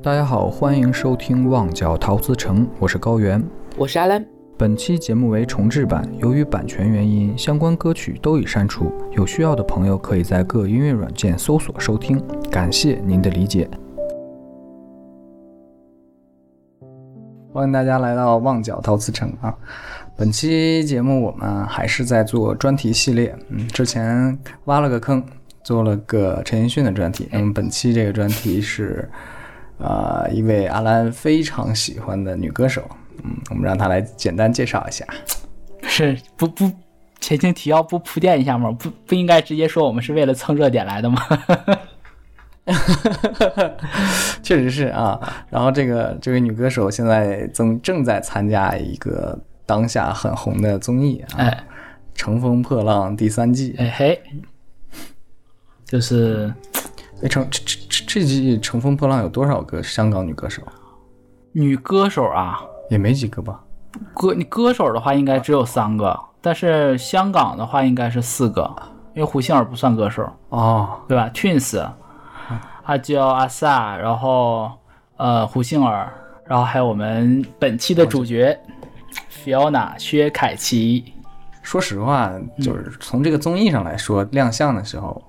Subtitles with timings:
[0.00, 3.40] 大家好，欢迎收听《旺角陶瓷城》，我是高原。
[3.76, 4.24] 我是阿兰。
[4.56, 8.90] 本期节目为重制版，由于版权原因，相关歌曲都已删除。
[9.12, 12.20] 有需要的朋友可以在各音乐软件搜索收听，
[12.50, 13.68] 感谢您的理解。
[17.52, 19.54] 欢迎大家来到旺角陶瓷城啊！
[20.16, 25.22] 本期节目我们还是在做专题系列，嗯，之前挖了个坑，
[25.62, 27.28] 做了个陈奕迅的专题。
[27.30, 29.06] 那么本期这个专题是。
[29.82, 32.88] 啊，一位阿兰非常喜欢的女歌手，
[33.24, 35.04] 嗯，我们让她来简单介绍一下。
[35.82, 36.70] 是不不
[37.20, 38.70] 前情提要不铺垫一下吗？
[38.70, 41.20] 不不应该直接说我们是为了蹭热点来的吗？
[44.42, 45.18] 确实是啊。
[45.50, 49.36] 然后这个这位女歌手现在正正在参加一个
[49.66, 51.44] 当下很红的综艺啊，
[52.14, 53.74] 《乘风破浪》第三季。
[53.78, 54.20] 哎嘿，
[55.84, 56.54] 就是。
[57.28, 60.62] 乘这这这这季《乘风破浪》有多少个香港女歌手？
[61.52, 63.60] 女歌手啊，也没几个吧。
[64.14, 68.68] 歌你歌手的话应该只有三个，但是香港的话应该是四个，
[69.14, 71.86] 因为胡杏儿不算歌手哦，对吧？Twins，
[72.84, 74.70] 阿娇、阿 sa，然后
[75.18, 76.10] 呃胡杏儿，
[76.46, 78.58] 然后还有我们本期的主角
[79.44, 81.12] Fiona 薛凯琪。
[81.60, 85.22] 说实话，就是从这个综艺上来说，亮相的时候。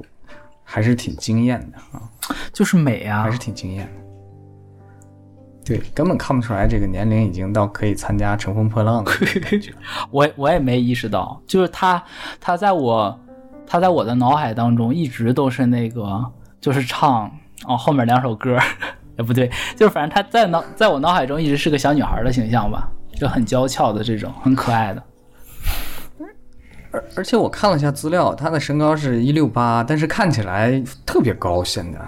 [0.64, 2.02] 还是挺惊艳的啊，
[2.52, 4.04] 就是美啊，还是挺惊艳的。
[5.66, 9.04] 对，根本看不出来这个年龄已经到可以参加《乘风破浪》
[9.34, 9.72] 的 感觉。
[10.12, 12.04] 我我也没意识到，就是他，
[12.42, 13.18] 他在我，
[13.66, 16.22] 他在我的脑海当中一直都是那个，
[16.60, 17.32] 就是唱
[17.66, 18.58] 哦后面两首歌，
[19.18, 25.02] 也不对，就是反正他在脑，在我脑海中一直是个小女孩的形象吧，就很娇俏的这种，很可爱的。
[26.94, 32.00] 而而且我看了一下资料，他的身高是一六八，但是看起来特别高，现在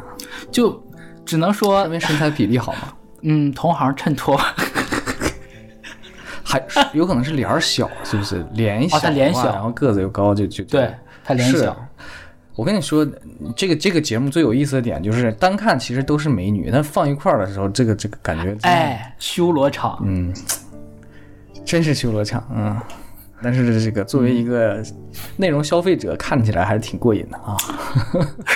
[0.51, 0.79] 就
[1.25, 2.93] 只能说因为身材比例好嘛。
[3.27, 4.39] 嗯，同行衬托，
[6.43, 6.63] 还
[6.93, 8.45] 有可能是脸儿小，是不是？
[8.53, 10.93] 脸小，他脸小，然后个子又高，就就对
[11.23, 11.75] 他脸小。
[12.55, 13.03] 我跟你说，
[13.55, 20.31] 这个这个节目最有意思的点就是单看其实都是美女，但放一块儿的时候，这个这个感觉哎，修罗场，嗯，
[21.65, 22.79] 真是修罗场，嗯。
[23.45, 24.83] 但是这个作为一个
[25.37, 27.55] 内容消费者，看起来还是挺过瘾的啊。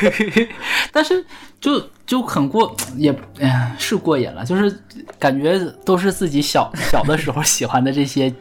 [0.91, 1.23] 但是
[1.61, 4.75] 就就很过，也哎是过瘾了，就是
[5.19, 8.33] 感觉都是自己小 小的时候喜欢的这些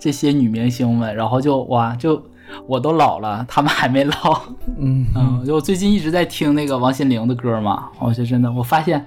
[0.00, 2.22] 这些女明星们，然后就哇，就
[2.66, 4.40] 我都老了，他们还没老。
[4.78, 9.06] 嗯嗯，就最近一直在听那个王心凌的歌嘛，我就真的我发现。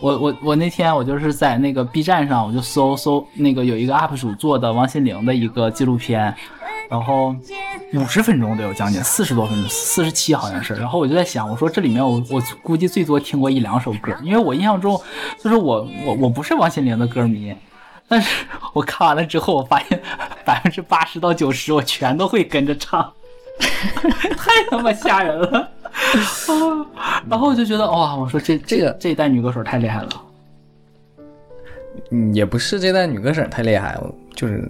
[0.00, 6.32] 我我我那天我就是在那个 B 站上，我就搜搜那个有一个 UP 主做的王心凌的一个纪录片，
[6.88, 7.34] 然后
[7.94, 10.74] 五十分钟都有将近四十多分钟，四十七好像是。
[10.74, 15.00] 然后我就在想，我说这里面我我估计最多听过一两首歌，因为我印象中
[15.42, 17.52] 就是我我我不是王心凌的歌迷，
[18.06, 20.00] 但是我看完了之后，我发现
[20.44, 23.12] 百分之八十到九十我全都会跟着唱，
[23.58, 25.68] 太他妈吓人了。
[27.28, 30.08] 然后我就觉得哇，我说这这个这一代女歌手太厉害了。
[32.10, 33.98] 嗯，也不是这代女歌手太厉害，
[34.34, 34.66] 就是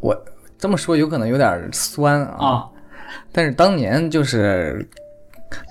[0.00, 0.16] 我
[0.58, 2.68] 这么说有可能有点酸啊。
[3.32, 4.86] 但是当年就是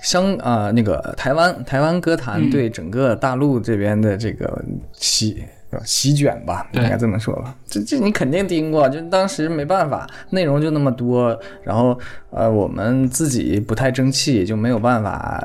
[0.02, 5.42] 香啊，那个台湾台湾歌坛对整个大陆这边的这个吸。
[5.84, 7.54] 席卷吧，应该这么说吧。
[7.66, 11.98] 这这你肯定听过，就当时没办法，内容就那么多，然后
[12.30, 15.42] 呃，我们自己不太争气，就没有办法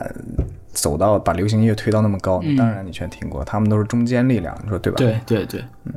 [0.72, 2.42] 走到把流行音乐推到那么高。
[2.58, 4.98] 当然你全听过，他们都是中间力量，你说对吧？
[4.98, 5.94] 对对对，嗯，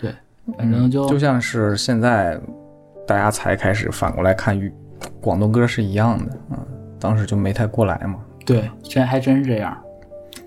[0.00, 0.14] 对，
[0.56, 2.40] 反正就就像是现在
[3.06, 4.72] 大家才开始反过来看粤
[5.20, 6.58] 广东歌是一样的啊，
[6.98, 8.16] 当时就没太过来嘛。
[8.46, 9.76] 对，这还真是这样，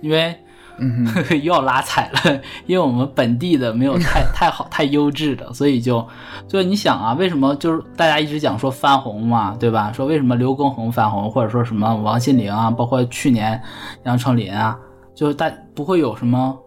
[0.02, 0.36] 因为。
[0.80, 1.08] 嗯，
[1.44, 6.06] 又要拉踩了， 因为我们本地的没有太 太好、太优质的，所以就
[6.48, 9.92] 就你想啊，为什么就是大家一直讲说翻红嘛，对吧？
[9.94, 13.62] 说为什么刘畊宏翻红，或者说什么王心凌啊，包括去年
[14.04, 14.78] 杨丞琳啊，
[15.14, 16.58] 就是大不会有什么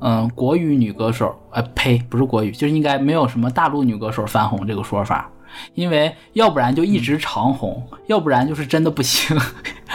[0.00, 5.30] 嗯国语女歌手，哎呸，不是国语，就是应该没有什么大陆女歌手翻红这个说法，
[5.74, 9.38] 因为要不然就一直长红，要不然就是真的不行，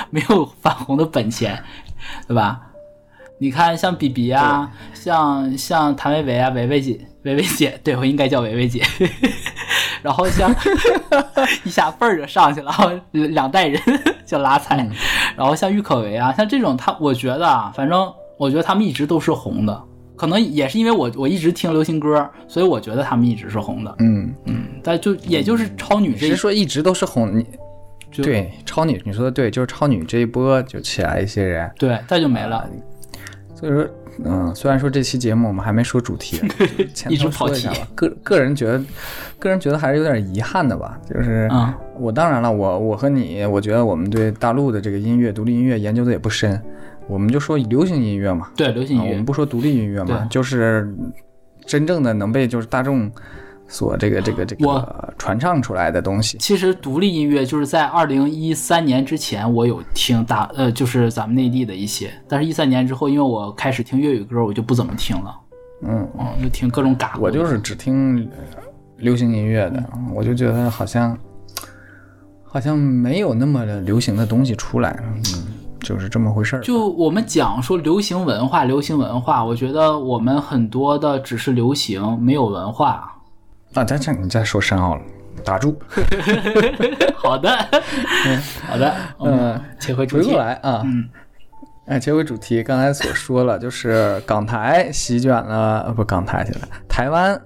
[0.09, 1.61] 没有翻红的本钱，
[2.27, 2.61] 对吧？
[3.41, 8.83] 你看，像 B B 啊，像像谭维维啊，维维姐，维维姐， 对我应该叫维维姐。
[10.03, 10.53] 然后像
[11.65, 12.71] 一下辈儿就上去了，
[13.11, 13.81] 两代人
[14.27, 14.87] 就拉踩。
[15.35, 19.83] 然后像郁可唯啊，像这种，他我觉得啊，反正我觉得他们一直都是红的。
[20.15, 23.95] 可能也是因为我我一直听流行歌，所以我觉得他们一直是红的。
[23.97, 27.43] 嗯嗯，但就也就是超女，这说一直都是红，你
[28.21, 32.69] 对超女，你说的对，就是超女这一波就起来一些人，对，再就没了。
[33.61, 33.87] 所以说，
[34.25, 36.41] 嗯，虽然说这期节目我们还没说主题，
[37.51, 37.87] 一下吧。
[37.93, 38.83] 个个人觉得，
[39.37, 40.99] 个人觉得还是有点遗憾的吧。
[41.07, 41.47] 就是
[41.99, 46.59] 我当然了，我我和你，我觉得我们对大陆的这个音乐、独立音乐研究的也不深，
[47.07, 48.49] 我们就说流行音乐嘛。
[48.55, 50.91] 对，流行音乐，我们不说独立音乐嘛，就是
[51.67, 53.11] 真正的能被就是大众。
[53.71, 65.33] 所这个这个这个传唱出来的东西，其实独立音乐就是在二零一三年之前，我有听大呃，就是咱们内地的一些，但是一三年之后，因为我开始听粤语歌，我就不怎么听了。
[65.83, 67.17] 嗯嗯，就听各种嘎。
[67.17, 68.29] 我就是只听
[68.97, 69.81] 流行音乐的，
[70.13, 71.17] 我就觉得好像
[72.43, 75.23] 好像没有那么流行的东西出来，嗯，
[75.79, 76.61] 就是这么回事儿。
[76.61, 83.15] 就我们讲说流行文化，流行文化，我觉得我们很多的只是流行，没有文化。
[83.73, 85.01] 啊，再这你再说深奥了，
[85.43, 85.79] 打住。
[87.15, 87.49] 好的，
[88.25, 90.27] 嗯好的，嗯，切回主题。
[90.27, 91.07] 回过来啊，嗯，
[91.85, 92.61] 哎，切回主题。
[92.63, 97.39] 刚才所说了，就是港台席卷了，不，港台去了，台湾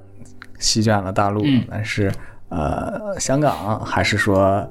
[0.60, 2.12] 席卷了大陆，但是
[2.50, 4.68] 呃，香港还是说。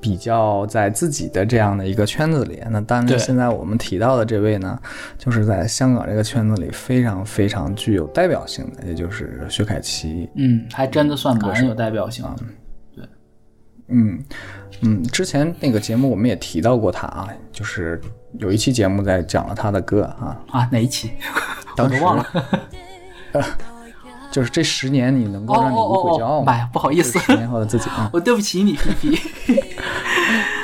[0.00, 4.80] 比较在自己的这样的一个圈子里，那当然现在我们提到的这位呢，
[5.16, 10.28] 就是在香港这个圈子里非常非常具有代表性的，也就是薛凯琪。
[10.34, 12.24] 嗯，还真的算蛮有代表性。
[12.94, 13.04] 对，
[13.88, 14.22] 嗯
[14.82, 18.00] 嗯，之前那个节目我们也提到过他啊，就是
[18.38, 21.10] 有一期节目在讲了他的歌啊啊，哪一期？
[21.76, 22.26] 我都忘了。
[24.30, 26.52] 就是这十年你能够让你无悔骄傲吗？
[26.52, 29.20] 妈呀， 不好意思，十年后的自己啊， 我对不起你，皮皮。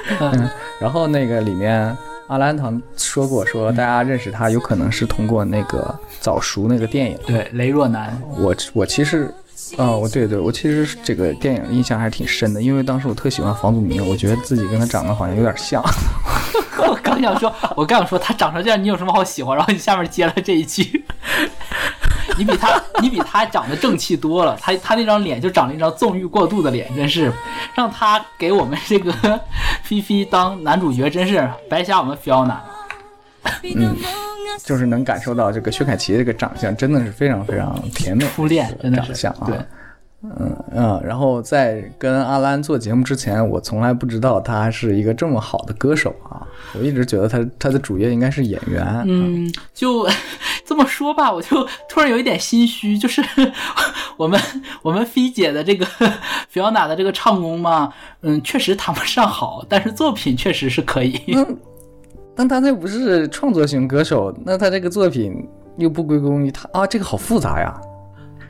[0.21, 0.51] 嗯，
[0.81, 1.97] 然后那个里面
[2.27, 8.21] 阿兰堂说过，说大家认识他有可能是通过那个早熟那个电影，对，雷若男。
[8.37, 9.33] 我我其实，
[9.79, 15.83] 啊，我对对，我其实这个电影印象还是挺深的，因为当时我特喜欢房祖名，我觉得自己跟他长得好像有点像。
[16.87, 19.57] 我刚想说，我刚想说他长成这样，你有什么好喜欢？
[19.57, 21.03] 然后你下面接了这一句。
[22.37, 24.57] 你比他，你比他长得正气多了。
[24.61, 27.33] 他他那张脸就长了一张纵欲过度的脸，真是
[27.75, 29.13] 让他给我们这个
[29.83, 32.57] 菲菲当男主角，真是白瞎我们 Fiona。
[33.63, 33.97] 嗯，
[34.65, 39.47] 就是能感受到这个薛凯琪这个长相真的是非常非常甜美，初恋真的长相啊。
[39.47, 39.59] 对。
[40.25, 46.41] 嗯嗯，然后在跟阿兰做节目之前，我从来不知道他是一个这么好的歌手啊！
[46.73, 49.05] 我一直觉得他他的主业应该是演员。
[49.07, 50.09] 嗯，就
[50.65, 53.23] 这么说吧，我就突然有一点心虚，就是
[54.17, 54.41] 我们
[54.83, 55.87] 我们菲姐的这个
[56.49, 57.93] 菲奥娜的这个唱功嘛，
[58.23, 61.21] 嗯，确实谈不上好，但是作品确实是可以。
[61.35, 61.57] 嗯，
[62.35, 67.79] 但他那不是创作型歌手，那他这个作品又不归功于他啊，这个好复杂呀。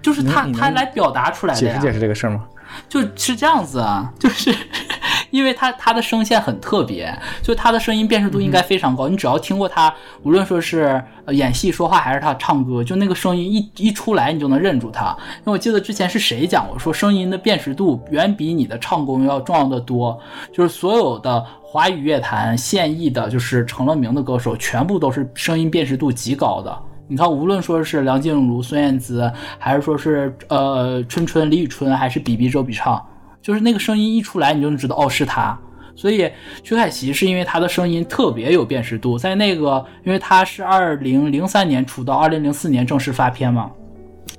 [0.05, 1.73] 就是他，他来表达出来的呀。
[1.73, 2.45] 解释解释这个事儿吗？
[2.89, 4.55] 就是这样子啊， 就是
[5.31, 9.09] 因为他他的声线很特别，就他的声音辨识度应该非常高。
[9.09, 9.93] 你只要听过他，
[10.23, 15.17] 无论说是演戏、说话，还是他唱歌，就那个声音一一出来，你就能认住他。
[15.39, 20.21] 因为我记得之前是谁讲过，说声音的辨识度远比你的唱功要重要的多。
[20.53, 26.77] 就是所有的华语乐坛现役的，就是成了名的歌手，全部都是声音辨识度极高的。
[27.14, 33.00] 你看，无论说是梁静茹、孙燕姿，还是说是呃春春、李宇春，还是比比周笔畅，
[33.40, 35.56] 就是那个声音一出来，你就能知道哦是他。
[35.94, 36.28] 所以
[36.64, 43.70] 薛凯琪是因为他的声音特别有辨识度，在那个，因为他是二零零三年出道，二零零四年正式发片嘛。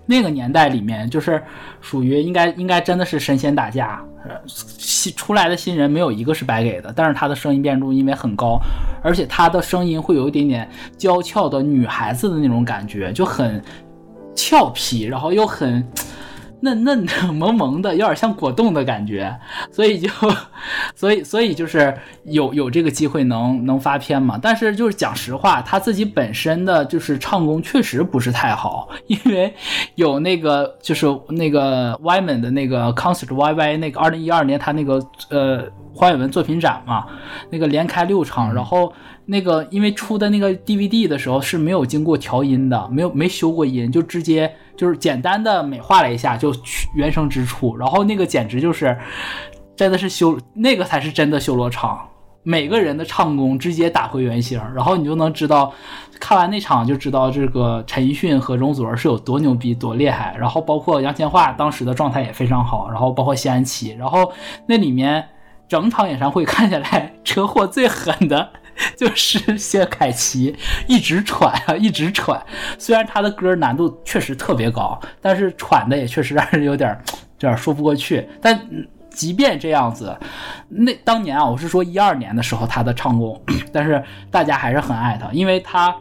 [0.05, 1.41] 那个年代里面，就是
[1.79, 4.03] 属于应该应该真的是神仙打架，
[4.47, 6.93] 新出来的新人没有一个是白给的。
[6.95, 8.59] 但是他的声音辨识度因为很高，
[9.03, 13.63] 而且他的声音会有一点点娇俏的女孩子的那种感觉，就很
[14.35, 15.85] 俏皮，然后又很。
[16.61, 19.35] 嫩嫩的、 萌萌的，有点像果冻的感觉，
[19.71, 20.09] 所以就，
[20.95, 24.39] 所以所以就是有有这个机会能能发片嘛。
[24.41, 29.53] 但是就是讲实话，他自己本身的就是唱功确实不是太好，因为
[29.95, 37.05] 有那个就是那个 Yman 的那个 concert Y Y 那个二零一二年他那个呃花语文作品展嘛，
[37.49, 38.91] 那个连开六场，然后。
[39.27, 46.53] 那个因为出的那个 DVD 的时候是没有经过调音的，没有没修过音，就直接就是简单的美化了一下就
[46.95, 48.95] 原声直出，然后那个简直就是
[49.75, 52.07] 真的是修那个才是真的修罗场，
[52.43, 55.73] 每个人的唱功直接打回原形，然后你就能知道，
[56.19, 64.31] 看完那场就知道这个陈奕迅和容祖儿是有多牛逼多厉害，然后包括杨千嬅当时的状态也非常好，然后包括谢安琪，然后
[64.67, 65.27] 那里面
[65.67, 68.51] 整场演唱会看下来 车祸最狠的。
[68.97, 70.55] 就是谢凯奇
[70.87, 72.41] 一直喘啊，一直喘。
[72.77, 76.89] 虽然他的歌难度确实特别高，但是喘的也确实让人有点
[77.39, 78.27] 有点说不过去。
[78.41, 78.59] 但
[79.09, 80.17] 即便这样子，
[80.67, 83.41] 那当年啊，我是说一二年的时候他的唱功，
[83.71, 85.95] 但是大家还是很爱他，因为他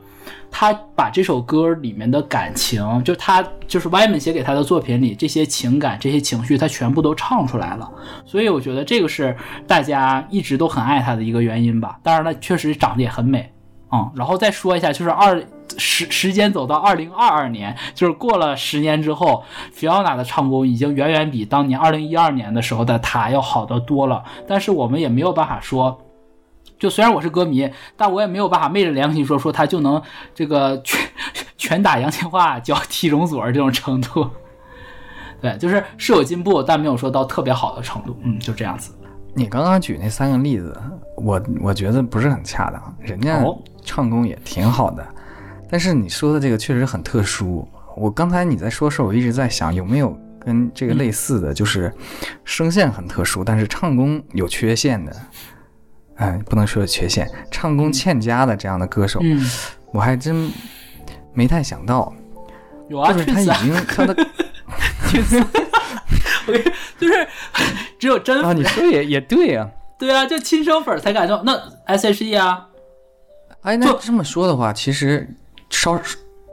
[0.50, 7.90] 他把这首歌里面的感情，就他就是歪门写给他的作品里这些情感、这些情绪，他全部都唱出来了。
[8.24, 11.98] 所以我觉得这个是大家一直都很爱他的一个原因吧。
[12.02, 13.52] 当然了，确实长得也很美
[13.88, 14.10] 啊。
[14.14, 15.42] 然后再说一下，就是二
[15.76, 19.42] 时时间走到二零二二年，就是过了十年之后
[19.76, 24.22] ，Fiona 的唱功已经远远比当年二零一二年的时候的他要好得多了。
[24.46, 26.00] 但是我们也没有办法说。
[26.84, 30.02] 就虽然我是歌迷，但我也没有办法昧着良心说说他就能
[30.34, 31.00] 这个拳
[31.56, 34.28] 拳打杨千嬅脚踢容祖儿这种程度。
[35.40, 38.14] 对，就是是有进步，但没有说到特别好的程度。
[38.22, 38.92] 嗯，就这样子。
[39.32, 40.78] 你刚刚举那三个例子，
[41.16, 42.96] 我我觉得不是很恰当。
[43.00, 43.42] 人家
[43.82, 45.02] 唱功也挺好的，
[45.70, 47.66] 但是你说的这个确实很特殊。
[47.96, 51.90] 我刚才你在说时候，我一直在想有没有跟这个类似的就是
[52.44, 55.16] 声线很特殊，但是唱功有缺陷的。
[56.16, 59.20] 哎，不能说有缺陷，唱功欠佳的这样的歌手，
[59.92, 60.50] 我还真
[61.32, 62.12] 没太想到。
[62.88, 64.14] 有啊，就是他已经他的，
[66.98, 67.28] 就是
[67.98, 69.68] 只有真啊，你说也也对呀，
[69.98, 71.42] 对啊，就亲生粉才感受。
[71.44, 72.68] 那 S H E 啊，
[73.62, 75.26] 哎，那这么说的话，其实
[75.70, 75.98] 稍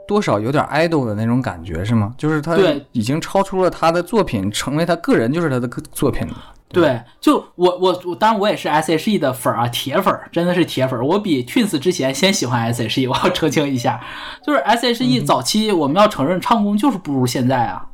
[0.08, 2.14] 多少有点 idol 的那种感觉是吗？
[2.16, 2.56] 就是他
[2.92, 6.51] 已经超出了他的作品，成为他个人就是他的作品了。
[6.72, 11.04] 对，就我我我，当然我也是 S H E 的粉儿啊，铁粉儿，真的是铁粉儿。
[11.04, 14.02] 我比 Twins 之前先喜欢 S H E， 我要澄清一下，
[14.46, 17.86] 就是 S H E 早期我们要承认唱功就是不如现在啊，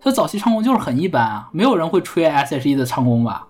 [0.00, 3.46] 他早期唱功就是很一般啊，没有人会吹 S H E 的唱功吧？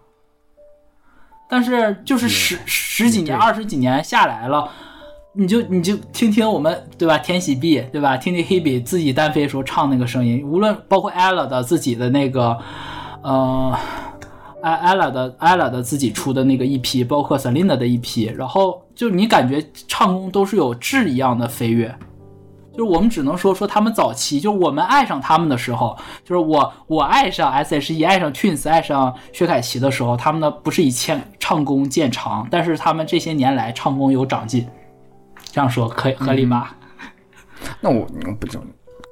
[1.49, 4.69] 但是就是十十几年、二十几年下来了，
[5.35, 7.19] 你就你就听听我们对吧？
[7.19, 8.17] 天喜 B 对吧？
[8.17, 12.59] 听听 Hebe 自己单飞时候唱那个声音，无论包括 Ella 的自己的那个。
[13.23, 13.79] 呃，
[14.63, 21.95] 艾艾拉的艾拉的自己出的那个一批，包括 Selina 的一批，然后就你感觉唱功都是有质一样的飞跃，
[22.73, 34.67] 就是我们只能说说他们早期，就是我们爱上他们的时候，就是我我爱上 S.H.E，爱上 Twins，爱上薛凯琪的时候，他们的不是以前唱功见长，但是他们这些年来唱功有长进，
[35.45, 36.71] 这样说可以合理吗？
[37.81, 38.07] 那我
[38.41, 38.61] 不就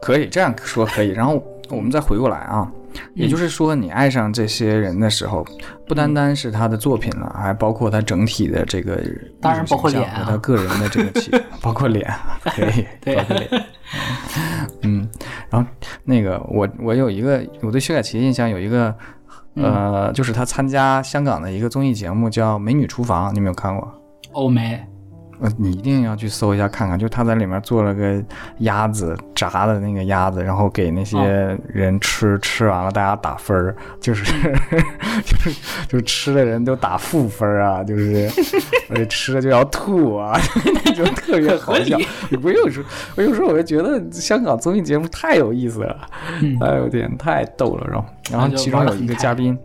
[0.01, 2.71] 可以这样说可以，然后我们再回过来啊。
[3.15, 5.45] 也就是说，你爱上这些人的时候，
[5.87, 9.01] 不单单是他的作品了，还包括他整体的这个
[9.41, 11.31] 当然包括脸和他个人的这个气，
[11.61, 12.09] 包括脸，
[12.45, 13.49] 可以， 包括脸。
[14.83, 15.09] 嗯，
[15.51, 15.69] 然后
[16.05, 18.95] 那个我我有一个我对薛凯琪印象有一个，
[19.55, 23.93] 呃，就是他参加香港的一个综艺节目叫《美女厨房》，你有没有看过？
[24.33, 24.87] 欧美。
[25.41, 28.23] 呃，你一定要去搜一下看看，就他在里面做了个
[28.59, 31.19] 鸭子炸的那个鸭子，然后给那些
[31.67, 34.25] 人吃，吃完了大家打分儿，就是
[35.25, 38.29] 就是就吃的人都打负分啊，就是
[38.91, 40.39] 而且吃了就要吐啊，
[40.85, 41.97] 那种特别好笑。
[42.43, 45.97] 我有时候我有时候我就觉得香港综艺节目太有意思了，
[46.61, 49.59] 哎呦天，太逗了，然后然后其中有一个嘉宾。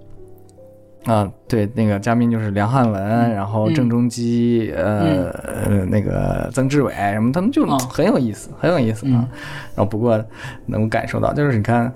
[1.06, 9.28] 啊，对，那个嘉宾就是梁汉文，然后郑中基，呃呃，那个曾志伟什么，他们就很有意思，很有意思啊。
[9.76, 10.24] 然后不过
[10.66, 11.94] 能够感受到，就是你看，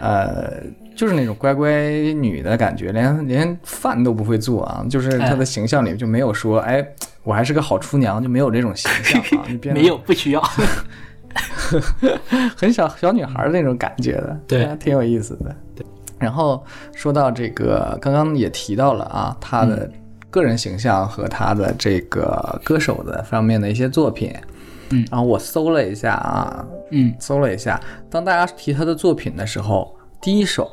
[0.00, 0.54] 呃，
[0.96, 1.70] 就是那种乖乖
[2.14, 6.82] 女的感觉，连连饭都不会做啊，就是她的形象里就没有说，哎，
[7.24, 9.44] 我还是个好厨娘，就没有这种形象啊。
[9.74, 10.42] 没有，不需要，
[12.56, 15.84] 很小小女孩那种感觉的，对，挺有意思的，对。
[16.18, 19.90] 然后说到这个，刚刚也提到了啊，他的
[20.30, 24.34] 个人形象和他的这个歌手的方面的一些作品，
[24.90, 27.80] 嗯，然后我搜了一下啊，嗯，搜了一下，
[28.10, 30.70] 当大家提他的作品的时候，第一首，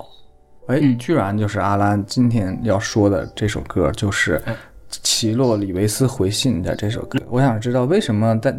[0.68, 4.42] 哎，居然就是阿兰今天要说的这首歌，就是
[4.90, 7.20] 奇洛里维斯回信的这首歌。
[7.30, 8.54] 我想知道为什么大，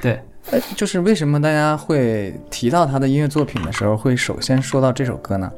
[0.00, 0.20] 对，
[0.50, 5.50] 哎，就是为什么大家会提到他的音乐作品的时候，会首先说到这首歌呢？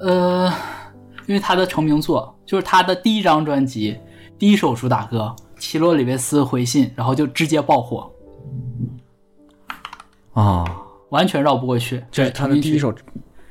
[0.00, 0.52] 呃，
[1.26, 3.98] 因为他的成名作就是他的第一张专辑，
[4.38, 8.10] 第一首主打歌《奇洛里维斯回信》，然后就直接爆火，
[10.34, 10.64] 啊，
[11.10, 12.04] 完全绕不过去。
[12.12, 12.94] 这是，他的第一首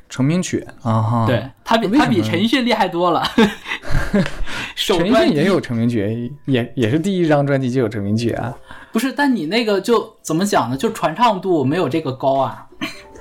[0.07, 3.23] 成名曲啊，哈，对他比他比陈奕迅厉害多了。
[4.73, 8.55] 陈奕迅也有成名曲，也也是第一张专辑就有成名曲啊。
[8.93, 10.77] 不是，但你那个就怎么讲呢？
[10.77, 12.65] 就传唱度没有这个高啊。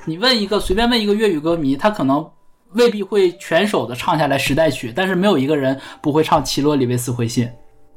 [0.05, 2.25] 你问一个随便问一个粤语歌迷，他可能。
[2.73, 7.47] 未必会全首的唱下来时代曲，但是没有一个人不会唱《奇洛里维斯回信》。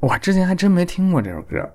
[0.00, 1.68] 我，之前还真没听过这首歌，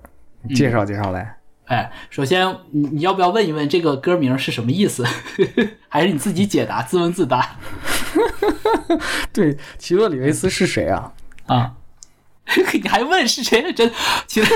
[0.54, 1.36] 介绍介绍来。
[1.66, 5.04] 哎，首先你你要不要问一问这个歌名是什么意思？
[5.88, 7.56] 还是你自己解答，自问自答？
[9.32, 11.12] 对，奇洛里维斯是谁啊？
[11.46, 11.74] 啊，
[12.72, 13.72] 你 还问是谁？
[13.72, 13.90] 真，
[14.26, 14.54] 其实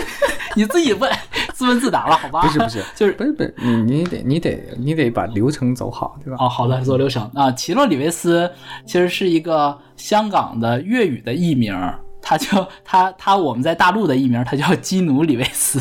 [0.54, 1.10] 你自己问，
[1.52, 2.40] 自问自答了，好吧？
[2.42, 6.36] 不是不是， 就是不是不是，你你得你得你得把流程走好，对吧？
[6.44, 7.50] 哦，好的，走流程啊。
[7.52, 8.50] 奇洛里维斯
[8.86, 11.74] 其实是一个香港的粤语的艺名，
[12.22, 15.80] 他叫 他他我们在大陆的艺名，他叫基努里维斯。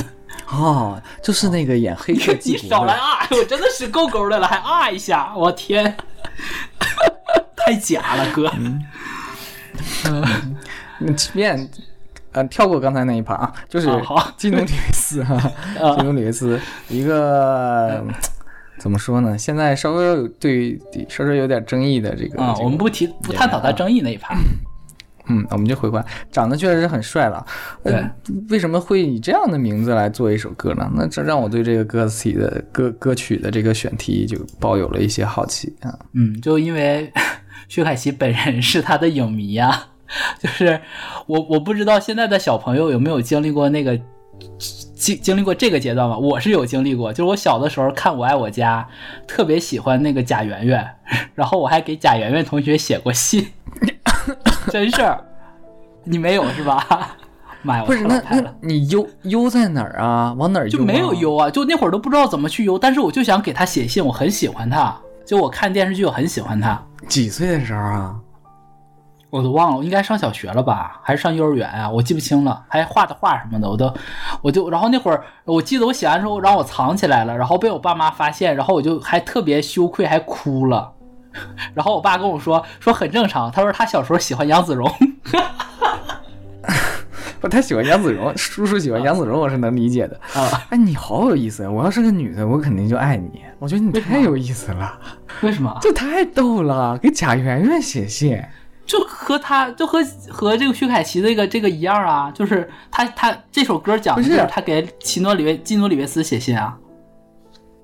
[0.52, 2.62] 哦，就是那个演黑客帝国。
[2.64, 3.28] 你少来啊！
[3.30, 5.96] 我真的是够够的了，还啊一下，我天，
[7.56, 8.52] 太假了，哥。
[10.06, 10.58] 嗯，
[10.98, 11.70] 那即便
[12.32, 13.88] 呃跳过刚才那一盘啊，就是
[14.38, 15.40] 基努里维斯哈，
[15.98, 18.04] 基努里维斯一个
[18.78, 19.38] 怎么说呢？
[19.38, 24.38] 现在稍微有对稍稍有点争议的这个啊，我们不提不探讨他争议那一盘。
[25.32, 27.46] 嗯，我们就回过来，长得确实是很帅了。
[27.84, 28.04] 对，
[28.50, 30.90] 为什么会以这样的名字来做一首歌呢？
[30.96, 35.94] 那这让我对这个歌词的歌歌曲的这个选题就抱有了一些好奇啊。
[36.14, 37.14] 嗯，就因为
[37.70, 39.90] 薛凯琪本人是他的影迷呀。
[40.40, 40.80] 就是
[41.28, 44.00] 我，我不知道现在的小朋友有没有经历过那个
[44.96, 46.18] 经经历过这个阶段吧？
[46.18, 48.88] 我是有经历过，就是我小的时候看《我爱我家》，
[49.28, 50.88] 特别喜欢那个贾圆圆，
[51.36, 53.48] 然后我还给贾圆圆同学写过信。
[54.70, 55.24] 真事儿，
[56.04, 57.16] 你没有是吧？
[57.62, 60.34] 妈呀，不是那那你悠悠在哪儿啊？
[60.38, 61.50] 往哪儿就没有悠啊？
[61.50, 64.96] 就那会儿都不知道怎么去悠，但是我就想给他写信，我很喜欢他。
[65.26, 66.82] 就我看电视剧，我很喜欢他。
[67.08, 68.16] 几岁的时候啊？
[69.30, 71.90] 我都忘了，我应该上小学了吧，还是上幼儿园啊？
[71.90, 72.64] 我记不清了。
[72.68, 73.94] 还画的画什么的，我都，
[74.42, 80.94] 我就，然后那会儿我记得我写完之后，然后我藏起来了，然后被我爸妈发现，然后我就还特别羞愧，还哭了。
[81.76, 83.52] 然后我爸跟我说，说很正常。
[83.52, 84.92] 他说他小时候喜欢杨子荣。
[87.40, 90.50] 不，他喜欢杨子荣，叔叔喜欢杨子荣，我是能理解的啊。
[90.72, 91.70] 哎，你好有意思呀！
[91.70, 93.44] 我要是个女的，我肯定就爱你。
[93.60, 95.00] 我觉得你太有意思了。
[95.42, 95.74] 为什么？
[95.80, 98.44] 这太逗了，给贾圆圆写信，
[98.90, 106.76] 就和他就和和这个薛凯琪这个这个一样啊，就是他他这首歌讲的是他给奇诺里维基诺里维斯写信啊。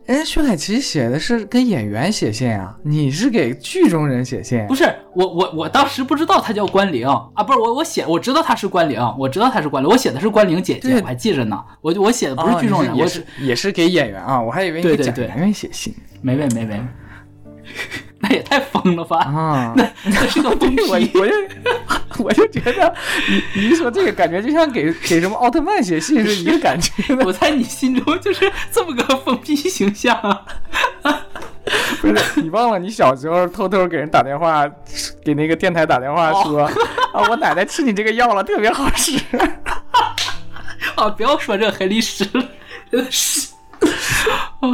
[0.08, 4.66] 哎，薛凯琪写的是给演员写信啊，你是给剧中人写信？
[4.66, 4.84] 不是，
[5.16, 11.64] 我我我当时不知道他叫关凌啊，不是我我写我知道他是关凌，我知道他是关凌，我写的是关凌姐姐，我还记着呢。
[11.82, 16.82] 我我写的不是剧中人，也是也是给演员啊，我还以为对对对演员写信，没没没没。
[18.28, 19.18] 那也太疯了吧！
[19.20, 21.34] 啊，那那是个疯批，我我就
[22.26, 22.94] 我就觉得
[23.30, 26.92] 你你一说这个，感觉就像给给什么奥特曼写信是一个感觉。
[27.24, 30.42] 我在你心中就是这么个疯批形象啊。
[32.00, 34.68] 不是你忘了你小时候偷偷给人打电话，
[35.24, 36.64] 给那个电台打电话说
[37.14, 39.20] 啊，我奶奶吃你这个药了，特别好使。
[40.96, 42.46] 啊，不要说这个黑历史了，
[42.92, 43.50] 真的是。
[44.60, 44.68] 啊，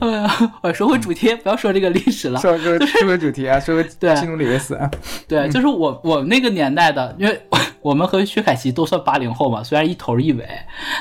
[0.00, 2.38] 哎呀，我说回主题，不要说这个历史了。
[2.42, 4.90] 说说说回主题啊，说回对基努里维斯啊，
[5.26, 7.40] 对，就是我我那个年代的，因为
[7.80, 10.46] 我们和薛凯琪都算八零后嘛，虽然一头一尾，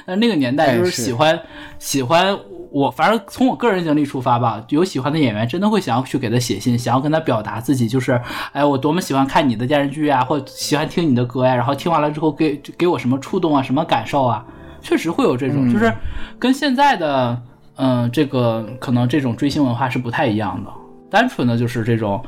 [0.06, 1.38] 但那个年代就是喜欢
[1.78, 2.38] 喜欢
[2.72, 8.22] 我，反正从我个人经历出发吧，有喜欢的演员，真的会想要去给他写信，想要跟他表达自己，就是
[8.54, 14.46] 哎，我多么喜欢看你的电视剧啊，或喜欢听你的歌呀，然后听完了之后给给我什么触动啊，什么感受啊。
[14.86, 15.92] 确实会有这种，就是
[16.38, 17.42] 跟现在的，
[17.78, 20.72] 嗯，这个可能这种追星文化是不太一样的。
[21.10, 22.24] 单纯的就是这种，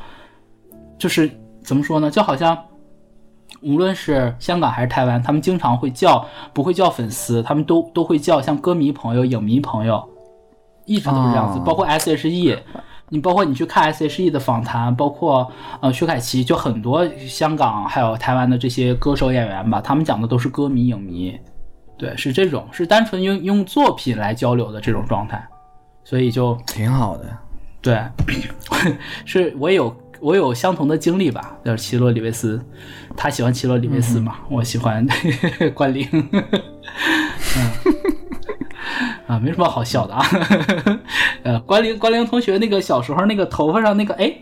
[0.98, 1.30] 就是
[1.62, 2.10] 怎么说呢？
[2.10, 2.58] 就好像
[3.62, 10.02] 无论是香港还是台湾，他们经常会叫，不会叫粉丝，他们都都会叫像歌迷朋友、影迷朋友，
[10.84, 11.60] 一直都是这样子。
[11.64, 12.58] 包括 S.H.E，
[13.08, 21.38] 你包括你去看 S.H.E 的访谈，包括呃薛凯琪，就很多香港还有台湾的这些歌手演员吧，他们讲的都是歌迷、影迷。
[21.98, 25.44] 对，是这种，是单纯用用作品来交流的这种状态，
[26.04, 27.24] 所以就挺好的。
[27.82, 28.00] 对，
[29.26, 32.64] 是我有我有相同的经历吧，就是奇洛里维斯，
[33.16, 35.06] 他喜欢奇洛里维斯嘛，我喜欢
[35.74, 36.06] 关凌。
[39.26, 40.24] 啊，没什么好笑的啊。
[41.42, 44.34] 呃，关凌关凌同学那个小时候那个头发上那个哎，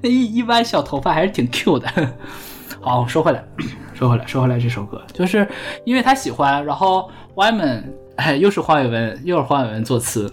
[0.00, 1.88] 那一一弯小头发还是挺 Q 的。
[2.80, 3.44] 好，说回来。
[4.02, 5.46] 说回来，说回来，这首歌就是
[5.84, 7.84] 因为他喜欢，然后 Yman
[8.16, 10.32] 哎，又是黄伟文，又是黄伟文作词。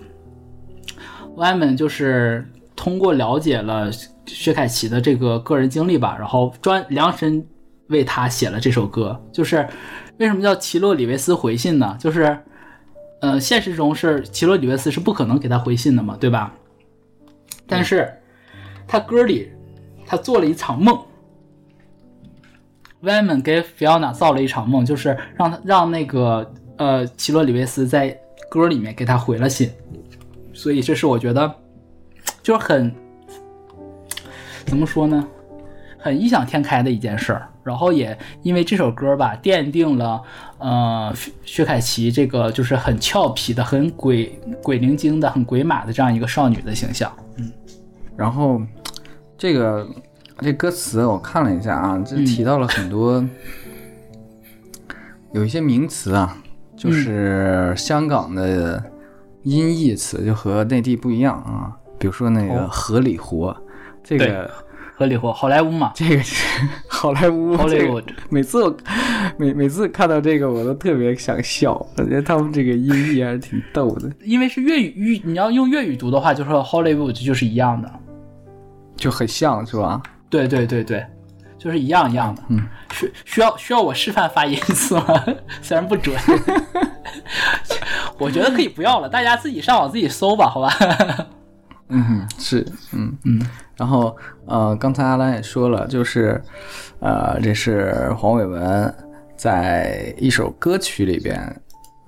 [1.36, 2.44] Yman 就是
[2.76, 3.92] 通过了解了
[4.26, 7.46] 薛凯琪的这个个人经历吧，然后专量身
[7.90, 9.22] 为他写了这首歌。
[9.32, 9.68] 就是
[10.18, 11.96] 为什么叫奇洛里维斯回信呢？
[12.00, 12.40] 就是，
[13.22, 16.52] 呃，现实中是奇洛里维斯是不可能给他回信的嘛，对吧？
[17.68, 18.12] 但是
[18.88, 19.52] 他歌里
[20.08, 21.00] 他做了一场梦。
[23.02, 28.18] W 文给菲奥娜造了一场梦，就是让他让那个呃奇洛里维斯在
[28.50, 29.72] 歌里面给他回了信，
[30.54, 31.56] 所以这是我觉得
[32.44, 32.94] 就是很
[34.66, 35.26] 怎么说呢，
[35.98, 37.40] 很异想天开的一件事。
[37.62, 40.20] 然后也因为这首歌吧，奠定了
[40.58, 47.16] 呃薛凯琪这个就是很俏皮的、很鬼鬼灵精的、很鬼马的这样一个少女的形象。
[47.38, 47.52] 嗯，
[48.18, 48.60] 然后
[49.38, 49.88] 这个
[50.42, 53.24] 这歌词我看了一下啊，这提到了很多
[55.34, 56.38] 有一些名词啊，
[56.76, 58.84] 就是香港的
[59.44, 63.56] 音译词就和内地不一样啊，比如说那个合理活，
[64.04, 64.50] 这个。
[65.00, 66.46] 合理活，好莱坞嘛，这个是
[66.90, 67.56] 好莱坞。
[67.56, 68.78] 好莱坞， 每次我
[69.38, 71.74] 每每次看到这个，我都特别想笑。
[71.96, 74.12] 我觉得他们这个音译还是挺逗的。
[74.26, 77.90] 因为是粤语，你要用粤语读的话，就说 Hollywood 就是一样的，
[78.98, 80.02] 就很像是吧？
[80.30, 81.06] 对对对对，
[81.58, 82.44] 就是一样一样的。
[82.50, 82.62] 嗯，
[82.92, 85.26] 需需要需要我示范发音一次吗？
[85.62, 86.16] 虽然不准，
[88.18, 90.70] 我觉得可以不要了，大家自己上网自己搜吧，好吧？
[91.90, 93.42] 嗯，是，嗯嗯。
[93.76, 94.16] 然后，
[94.46, 96.40] 呃，刚才阿兰也说了，就是，
[97.00, 98.94] 呃，这是黄伟文
[99.38, 101.40] 在一首歌曲里边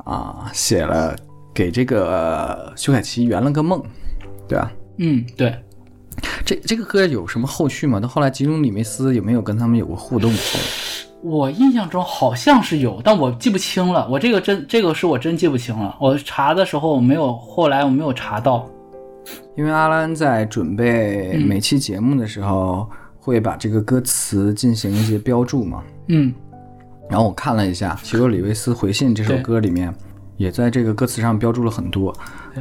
[0.04, 1.16] 啊写了，
[1.54, 3.82] 给这个薛凯琪圆了个梦，
[4.48, 4.72] 对吧？
[4.98, 5.56] 嗯，对。
[6.46, 8.00] 这这个歌有什么后续吗？
[8.00, 10.34] 到后来吉隆里梅斯有没有跟他们有过互动？
[11.24, 14.08] 我印象中好像是有，但我记不清了。
[14.10, 15.96] 我这个真这个是我真记不清了。
[16.00, 18.68] 我查的时候我没有，后来我没有查到。
[19.56, 25.84] 因为阿兰在准备每期节目的时候，会把这个歌词进行一些标注嘛。
[26.08, 26.34] 嗯，
[27.08, 29.94] 然后我看了一下《奇洛里维斯回信》这首歌里面，
[30.38, 32.12] 也在这个歌词上标注了很多。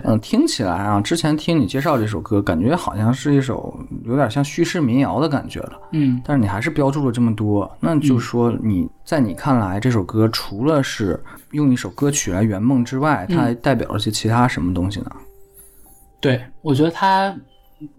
[0.05, 3.75] 嗯，听起来啊，之前听你介绍这首歌，感觉好像是一首
[4.05, 5.73] 有点像叙事民谣的感觉了。
[5.93, 11.23] 嗯，但是你还是标注了这么多，那就说你在你看来，这首歌除了是
[11.53, 15.11] 用一首歌曲来圆梦之外，它还代表了些其他什么东西呢？
[16.21, 17.35] 对，我觉得它，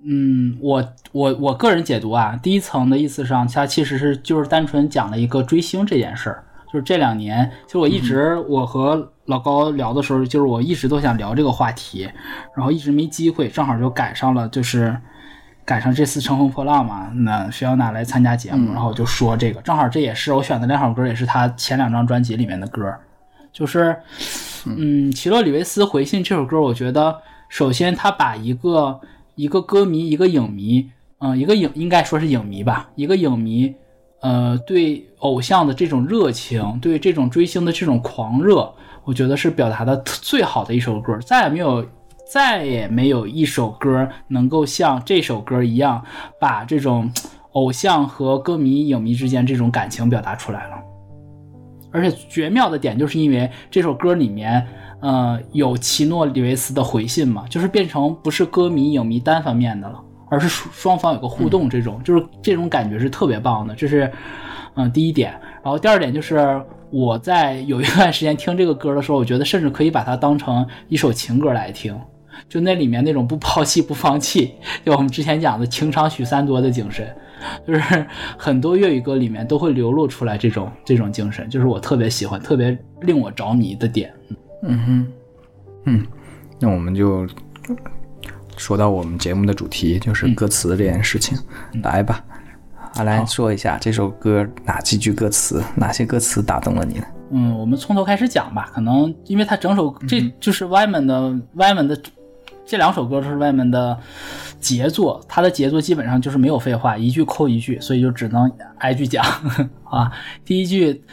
[0.06, 6.43] 嗯，我我我个人解读啊，第一层的意思上，它其实是就是单纯讲了一个追星这件事儿。
[6.71, 12.07] 就是这两年，其实我一直我和老高聊的时候，就是我一直都想聊这个话题，
[12.55, 14.95] 然后一直没机会，正好就赶上了，就是
[15.65, 22.93] 赶上这次乘风破浪嘛，那需要娜来参加节目，然后就说这个，正好这也是我选的两首歌，也是他前两张专辑里面的歌，
[23.51, 23.97] 就是，
[24.65, 27.17] 嗯，奇洛里维斯回信这首歌，我觉得。
[27.53, 29.01] 首先，他把一个
[29.35, 30.89] 一个歌迷、一个影迷，
[31.19, 33.75] 嗯，一个影应该说是影迷吧，一个影迷，
[34.21, 41.17] 呃，对偶像的这种热情，对这种追星的这种狂热，我觉得是表达的最好的一首歌。
[41.19, 41.85] 再也没有，
[42.31, 46.03] 再也没有一首歌能够像这首歌一样，
[46.39, 47.11] 把这种
[47.51, 50.75] 偶像和歌迷、影迷之间这种感情表达出来了。
[51.91, 54.67] 而且绝妙的点，就是因为这首歌里面。
[55.03, 57.43] 呃，有奇诺里维斯的回信嘛？
[57.49, 63.73] 就是变成不是歌迷影迷单方面的了，而是双方有个互动，这种就是这种感觉是特别棒的。
[63.73, 64.11] 这是
[64.75, 65.31] 嗯第一点。
[65.63, 71.97] 然后第二点就是我在有一段时间听这个歌的时候，我觉得甚至可以把它当成一首情歌来听，
[72.49, 74.54] 就那里面那种不抛弃不放弃，
[74.86, 77.08] 就我们之前讲的情长许三多的精神，
[77.65, 78.06] 就是
[78.38, 84.13] 很多粤语歌里面都会流露出来这种这种精神，就是我特别喜欢、特别令我着迷的点。
[84.63, 85.08] 嗯哼，
[85.86, 86.06] 嗯，
[86.60, 87.27] 那我们就
[88.58, 91.38] 说到我们节目的主题，就是歌词这件事情。
[91.82, 92.23] 来吧，
[92.95, 97.06] 阿兰说一下这首歌哪几句歌词，哪些歌词打动了你呢？
[97.32, 98.69] 嗯，我们从头开始讲吧。
[98.73, 101.97] 可能因为它整首这就是歪门的歪门的
[102.65, 103.97] 这两首歌都是歪门的
[104.60, 109.25] 杰作，他的杰作基本上就是没有废话，一句扣一句，所以就只能挨句讲
[109.84, 110.12] 啊。
[110.45, 111.04] 第一句。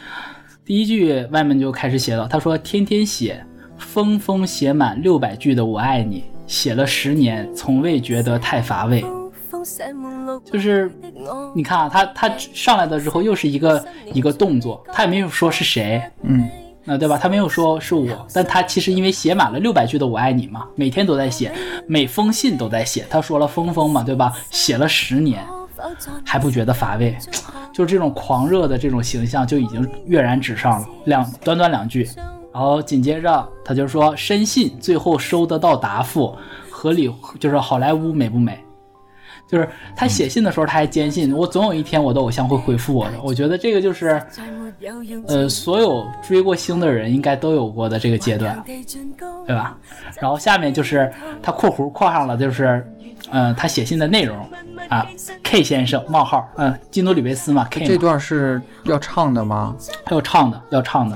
[0.65, 3.43] 第一句外面就开始写了，他说：“天天写，
[3.75, 9.03] 封封写满六百句的我爱你，写了十年，从未觉得太乏味。”
[10.45, 10.91] 就是
[11.55, 16.49] 你看啊，他他上来的时候又是一个一个动作，他也没有说是谁，嗯，
[16.83, 17.17] 那对吧？
[17.17, 21.51] 他没有说是我，但他其实因为写满了六百句的我爱你嘛，每天都在写，
[21.87, 23.05] 每封信都在写。
[23.09, 24.33] 他说了封封嘛，对吧？
[24.49, 25.43] 写了十年。
[26.25, 27.17] 还不觉得乏味，
[27.73, 30.87] 就是这种狂热的这种形象就已经跃然纸上了。
[31.05, 32.05] 两短短两句，
[32.53, 36.35] 然后紧接着他就说深信最后收得到答复，
[36.69, 38.61] 合理就是好莱坞美不美？
[39.49, 43.13] 就是他写信的时候他还坚信我总有一天我的偶像会回复我的。
[43.23, 44.21] 我觉得这个就是
[45.27, 48.63] 呃所有追过星的人应该都有过的这个阶段，
[49.45, 49.75] 对吧？
[50.21, 52.85] 然后下面就是他括弧括上了就是
[53.31, 54.37] 嗯他写信的内容。
[54.87, 55.05] 啊
[55.43, 59.75] ，K 先生冒号，嗯，基努里维斯嘛，K 这段是要唱的吗？
[60.09, 61.15] 要唱的，要唱的，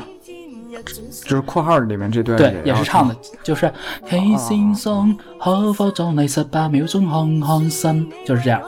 [1.24, 3.72] 就是括号里面这段，对，也是唱的，就是
[4.08, 8.62] K 先生可否在你十八秒钟看看心，就是这样。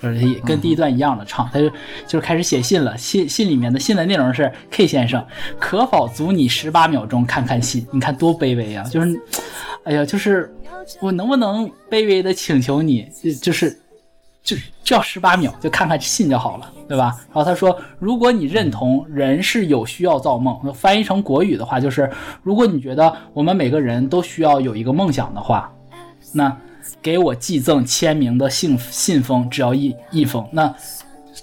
[0.00, 1.68] 就是也跟第一段一样的唱，他就
[2.06, 2.96] 就是开始写信了。
[2.96, 5.26] 信信里面的信的内容是：K 先生，
[5.58, 7.84] 可否阻你十八秒钟看看信？
[7.90, 8.84] 你看多卑微啊！
[8.84, 9.20] 就是，
[9.82, 10.54] 哎呀，就是
[11.00, 13.08] 我能不能卑微的请求你，
[13.42, 13.76] 就是
[14.48, 17.14] 就就要十八秒，就看看信就好了，对吧？
[17.26, 22.10] 然后他说，如果你认同人是有需要造梦，翻译成国语的话就是，
[22.42, 25.70] 如果你觉得我们每个人都需要有一个梦想的话，
[26.32, 26.56] 那。
[27.02, 30.44] 给我寄赠签名的信信封，只要一一封。
[30.50, 30.74] 那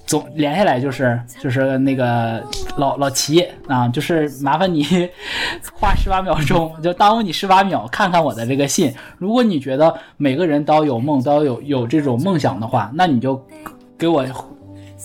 [0.05, 2.43] 总连下来就是就是那个
[2.77, 4.83] 老老齐啊，就是麻烦你
[5.73, 8.93] 花十八秒钟，就耽误你十八秒，看看我的这个信。
[9.17, 13.43] 如果你觉得每个人都有梦，都有有这种梦想的话，那你就
[13.97, 14.25] 给我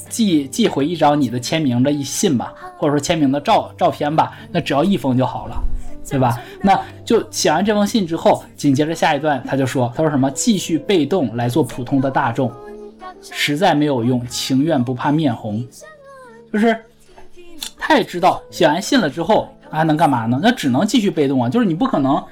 [0.09, 4.33] 寄寄回一张你的签名的一信吧，或者说签名的照照片吧。
[4.53, 5.63] 那只要一封就好了。
[6.09, 6.41] 对吧？
[6.61, 10.29] 那就写完这封信之后，紧接着下一段他就说：“他说什么？
[10.33, 12.51] 继续被动来做普通的大众，
[13.31, 15.65] 实在没有用，情愿不怕面红。”
[16.53, 16.77] 就是
[17.79, 20.41] 他也知道写完信了之后还能干嘛呢？
[20.43, 21.49] 那只能继续被动啊！
[21.49, 22.23] 就是你不可能，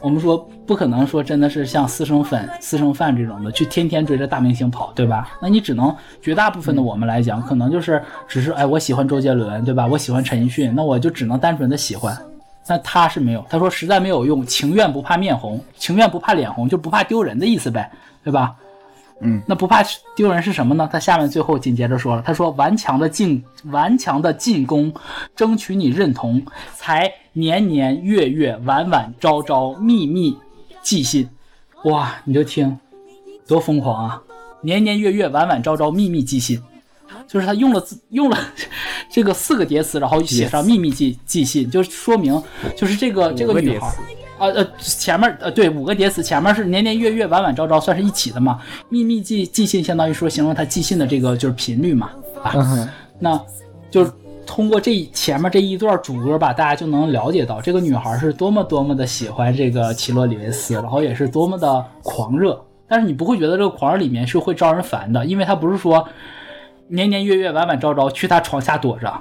[0.00, 5.30] 我们说不可能说真的是像私生粉、私生饭这种的去天天追着大明星跑，对吧？
[5.40, 9.86] 那你只能绝大部分的我们来讲，可能就是只是哎，我喜欢周杰伦，对吧？
[9.86, 12.16] 我喜欢陈奕迅，那我就只能单纯的喜欢。
[12.68, 17.90] 那他是没有，他说实在没有用，情愿不怕面红，情愿不怕脸红，就不怕丢人的意思呗，
[18.24, 18.54] 对吧？
[19.20, 19.82] 嗯，那不怕
[20.14, 20.88] 丢人是什么呢？
[20.92, 24.92] 他下面最后紧接着说了，他说顽强的进，顽强的进攻，
[25.34, 30.36] 争取你认同，才年年月月，晚晚朝朝，秘密
[30.82, 31.28] 寄信。
[31.84, 32.78] 哇，你就听，
[33.46, 34.22] 多疯狂啊！
[34.60, 36.60] 年年月月，晚晚朝朝，秘密寄信。
[37.28, 38.38] 就是他用了字用了
[39.10, 42.40] 这个四个叠词，然后写上秘密寄寄信，就说明
[42.76, 43.94] 就是这个这个女孩
[44.38, 52.10] 啊呃前面呃对五个叠词前面是年年月月晚晚朝朝算是一起的嘛，秘密寄寄信相当于说形容他寄信的这个就是频率嘛
[52.42, 53.40] 啊，那
[53.90, 54.06] 就
[54.46, 66.06] 通过这前面这一段主歌吧，大家就能了解到这个女孩是多么多么的喜欢这个奇洛里维斯，然后也是多么的狂热，但是你不会觉得这个狂热里面是会招人烦的，因为他不是说。
[66.88, 69.12] 年年月月晚晚朝朝去他床下躲着，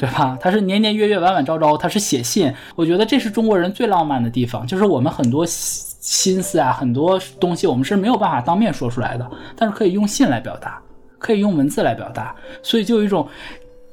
[0.00, 0.38] 对吧？
[0.40, 2.50] 他是年年月月晚晚朝朝，他是写信。
[2.74, 10.80] 我觉得这是中国人最浪漫的地方，就是我们很多心思啊，很多东西我们是没有办法当面说出来的，但是可以用信来表达，
[11.18, 12.34] 可以用文字来表达。
[12.62, 13.28] 所以就有一种，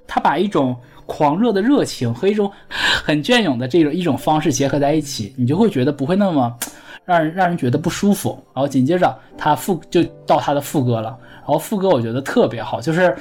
[0.07, 0.73] 他把一种
[1.05, 6.57] 狂热的热情和一种很隽永的这种一种方式结合在一起，你就会觉得不会那么
[7.03, 8.41] 让人让人觉得不舒服。
[8.53, 11.17] 然后紧接着他副就到他的副歌了。
[11.39, 13.13] 然后副歌我觉得特别好，就是，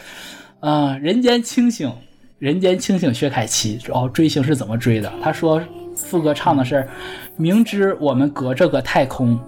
[0.60, 1.92] 呃，人间清醒，
[2.38, 5.10] 人间清醒，薛凯琪，然后追星是怎么追的？
[5.22, 5.60] 他说
[5.96, 6.86] 副歌唱的是，
[7.36, 9.38] 明知我们隔着个太空，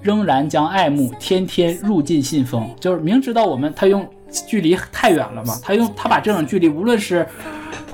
[0.00, 4.08] 仍然将爱慕天天入进信封，就是明知道我们他用
[4.46, 7.26] 距离太远了嘛，他用他把这种距离，无论是。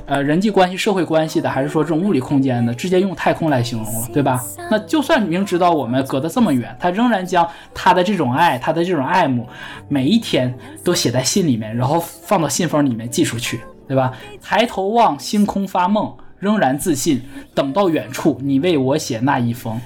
[0.07, 4.39] 呃，人际关系、社会关系的，还是说这种物理空间的，直接用太空来形容了，对吧？
[4.69, 9.49] 那就算明知道我们隔得这么远，他仍然将他的这种爱、他的这种爱慕，
[9.87, 14.11] 每一天都写在信里面，然后放到信封里面寄出去，对吧？
[14.41, 17.21] 抬头望星空发梦，仍然自信，
[17.53, 19.79] 等到远处你为我写那一封，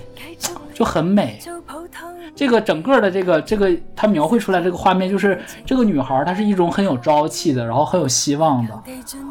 [0.73, 1.39] 就很美。
[2.35, 8.73] 这个整个的这个这个，他描绘出来这个画面，就是这个女孩，她是一种很有朝气的，然后很有希望的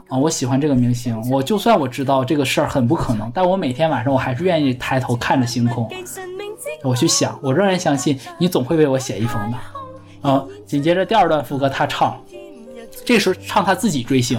[0.09, 0.19] 啊！
[0.19, 5.89] 我喜欢这个明星，我就算我知道这个事儿很不可能，但我每天晚上我还是愿意抬头看着星空，
[6.85, 10.45] 我去想，我仍然相信你总会为我写一封的啊！
[10.67, 12.15] 紧接着第二段副歌他唱，
[13.09, 14.39] 这时候唱他自己追星，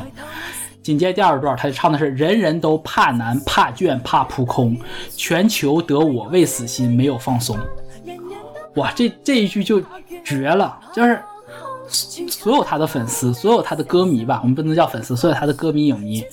[0.83, 4.77] 紧接第二段他就唱的是人人都怕难怕倦怕扑空，
[5.17, 7.57] 全球得我未死心没有放松。
[8.75, 9.81] 哇，这这一句就
[10.23, 10.79] 绝了！
[10.93, 11.19] 就是
[12.29, 16.23] 所有他的粉丝，所有他的歌迷吧，我们不能叫粉丝，所有他的歌迷影迷，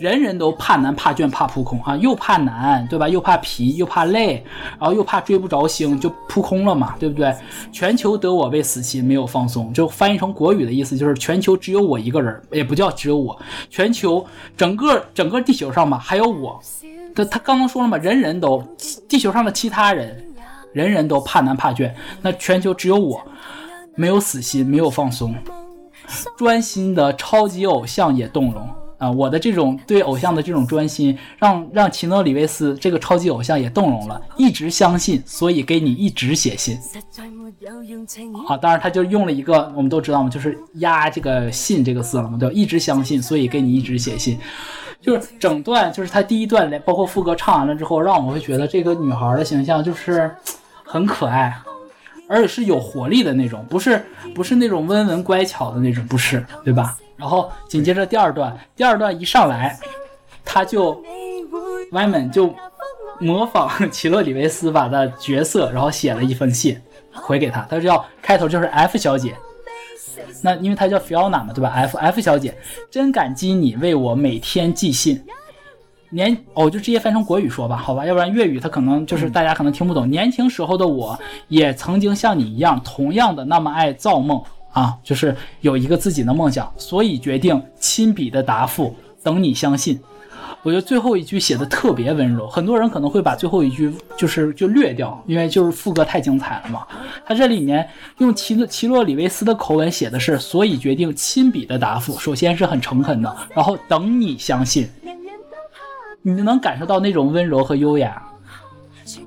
[0.00, 1.96] 人人都怕难、怕倦、怕扑空啊！
[1.96, 3.08] 又怕难，对吧？
[3.08, 4.44] 又怕疲，又怕累，
[4.78, 7.34] 然后又怕追不着星，就扑空了嘛，对不对？
[7.72, 13.36] 全球得我未死心，没有放松，就翻译成国语的意思就是全球只有我一个人，也不叫只有我，
[13.68, 14.24] 全球
[14.56, 16.60] 整个整个地球上吧，还有我。
[17.14, 18.62] 他他刚刚说了嘛，人人都
[19.08, 20.24] 地球上的其他人。
[20.74, 23.20] 人人都怕难怕倦，那全球只有我
[23.96, 25.34] 没有死心，没有放松，
[26.36, 29.10] 专心的超级偶像也动容啊！
[29.10, 36.78] 我的这种对偶像的这种专心，让让奇诺里维斯这个超级偶像也动容了，一直相信，所以给你一直写信。
[38.46, 42.54] 好，当然他就用了一个我们都知道嘛，就是压这个信这个字了嘛，对吧？
[42.54, 44.38] 一直相信，所以给你一直写信。
[45.00, 50.28] 就是整段，就是他第一段连包括副歌唱完了之后，让我会觉得这个女孩的形象就是
[50.82, 51.56] 很可爱，
[52.28, 56.96] 而且是有活力的那种，不是不是那种温文乖巧的那种，不是，对吧？
[57.18, 59.78] 然后紧接着第二段，第二段一上来，
[60.44, 61.02] 他就
[61.92, 62.54] 歪门就
[63.20, 66.80] 模仿奇洛里维斯把的角色，然后写了一封信
[67.12, 69.34] 回给他，他叫开头就是 F 小姐。
[70.42, 72.56] 那因为她叫 Fiona 嘛，对吧？F F 小姐，
[72.90, 75.20] 真感激你为我每天寄信。
[76.10, 80.08] 年哦，就直接翻成国语说吧，好吧，要不然粤语他可能就是大家可能听不懂。
[80.08, 84.42] 年轻时候的我也曾经像你一样，同样的那么爱造梦
[84.78, 89.98] 啊，就是有一个自己的梦想，所以决定亲笔的答复，等你相信。
[90.62, 96.86] 我觉得最后一句写的特别温柔，很多人可能会把最后一句就是就略掉，因为就是副歌太精彩了嘛。
[97.26, 97.88] 他这里面
[98.18, 104.88] 用奇奇洛里维斯的口吻写的是，所以决定亲笔的答复，首先是很诚恳的，然后等你相信，
[106.22, 108.22] 你能感受到那种温柔和优雅。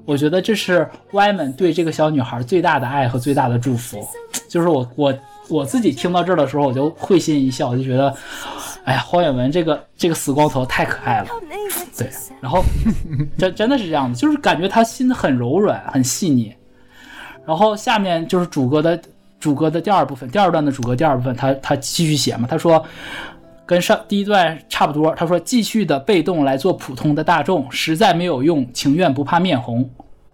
[0.06, 4.08] 我觉得这是 Y 们对这个小女孩最大的爱和最大的祝福。
[4.48, 5.14] 就是我我
[5.52, 8.14] 我自己听到这儿的时候，我就会心一笑，我就觉得。
[8.84, 11.28] 哎呀，黄远文这个这个死光头太可爱了，
[11.96, 12.10] 对，
[12.42, 12.64] 然后
[13.38, 16.52] 真真的是这样的，就是感觉他心很柔软，很细腻。
[17.46, 19.00] 然后下面就是主歌的
[19.40, 22.84] 主歌的第二部分，第二段的主歌第二部分，他他继续写嘛，他说
[23.68, 29.88] 跟上第一段差不多，他说继续的被动来做普通的大众，实在没有用，情愿不怕面红。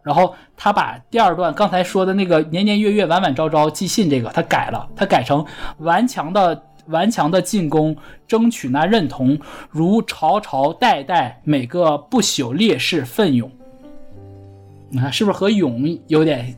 [0.08, 5.46] 然后他把第二段刚才说的那个年年月月晚晚朝朝寄信这个他改了，他改成
[5.80, 6.64] 顽强的。
[6.90, 7.94] 顽强的进攻，
[8.30, 9.38] 争取那认同，
[9.70, 13.52] 如朝朝代代每个不朽烈士奋勇。
[14.88, 16.56] 你看是不是和勇有点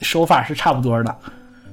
[0.00, 1.16] 手法是差不多的，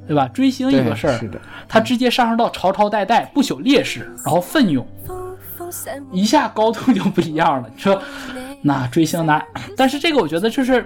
[0.05, 0.27] 对吧？
[0.27, 1.19] 追星一个事儿，
[1.67, 4.85] 他直接上升到朝朝代代不朽烈士，然后奋勇，
[6.11, 7.67] 一下高度就不一样了。
[7.75, 7.99] 你说
[8.61, 9.43] 那追星男，
[9.75, 10.85] 但是这个我觉得就是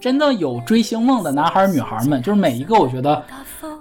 [0.00, 3.22] 真的有追星梦的男孩女孩们，就是每一个我觉得。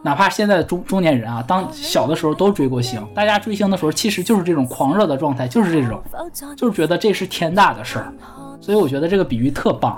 [0.01, 5.99] 哪怕现在的中中年人啊，当小的时候都追过星，大家追星的时候其实就是这种狂热的状态，就是这种，
[6.55, 8.13] 就是觉得这是天大的事儿。
[8.61, 9.97] 所以我觉得这个比喻特棒，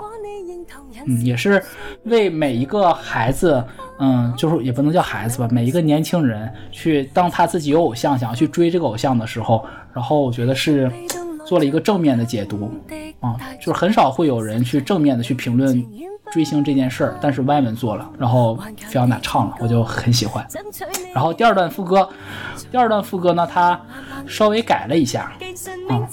[1.06, 1.62] 嗯，也是
[2.04, 3.62] 为每一个孩子，
[3.98, 10.90] 嗯，就是也不能叫孩子吧，每一个年轻人去当他自己有偶像，想要去追这个偶像的时候，然后我觉得是
[11.48, 12.70] 做了一个正面的解读，
[13.20, 15.82] 啊，就是很少会有人去正面的去评论。
[16.30, 20.46] 追星这件事儿，但是歪门做了，然后菲奥娜唱了，我就很喜欢。
[21.14, 22.06] 然后第二段副歌，
[22.70, 23.80] 第二段副歌呢，他
[24.26, 25.32] 稍微改了一下，
[25.88, 26.04] 啊，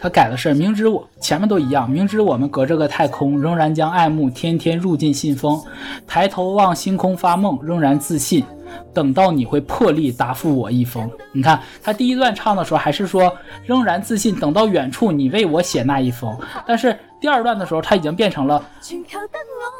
[0.00, 5.62] 他改的是明知我前面都一样，明知我们隔着个太空，仍然将爱慕天天入进信封，
[6.06, 8.42] 抬头望星空发梦，仍然自信。
[8.92, 11.10] 等到你会破例答复我一封。
[11.32, 16.36] 你看他第一段唱的时候还是说仍然自信，等到远处你为我写那一封。
[16.66, 18.62] 但是第二段的时候他已经变成了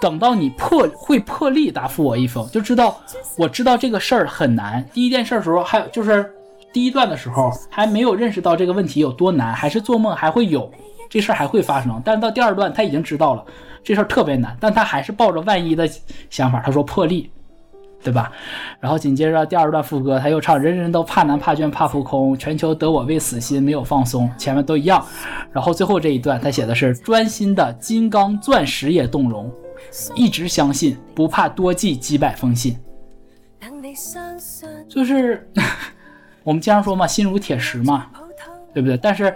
[0.01, 2.99] 等到你破会破例答复我一封，就知道
[3.37, 4.85] 我知道这个事儿很难。
[4.93, 6.33] 第一件事的时候还有就是
[6.73, 10.71] 第一段的时候还没有认识到这个问题有多难，还是做梦还会有
[11.11, 12.01] 这事儿还会发生。
[12.05, 13.45] 但是到第二段他已经知道了
[13.85, 15.89] 这事儿特别难，但他还是抱着万一的
[16.31, 17.31] 想法，他说破例。
[18.03, 18.33] 对吧？
[18.81, 25.05] 然后紧接着第二段副歌，他又唱：“人人都怕难怕倦怕浮空，全球得我未死心，没有放松。”前面都一样。
[25.53, 29.51] 然后最后这一段，他写的是：“专心的金刚钻石也动容，
[30.17, 32.77] 一直相信，不怕多寄几百封信。”
[34.88, 35.49] 就是
[36.43, 38.07] 我们经常说嘛，心如铁石嘛，
[38.75, 38.97] 对不对？
[38.97, 39.33] 但是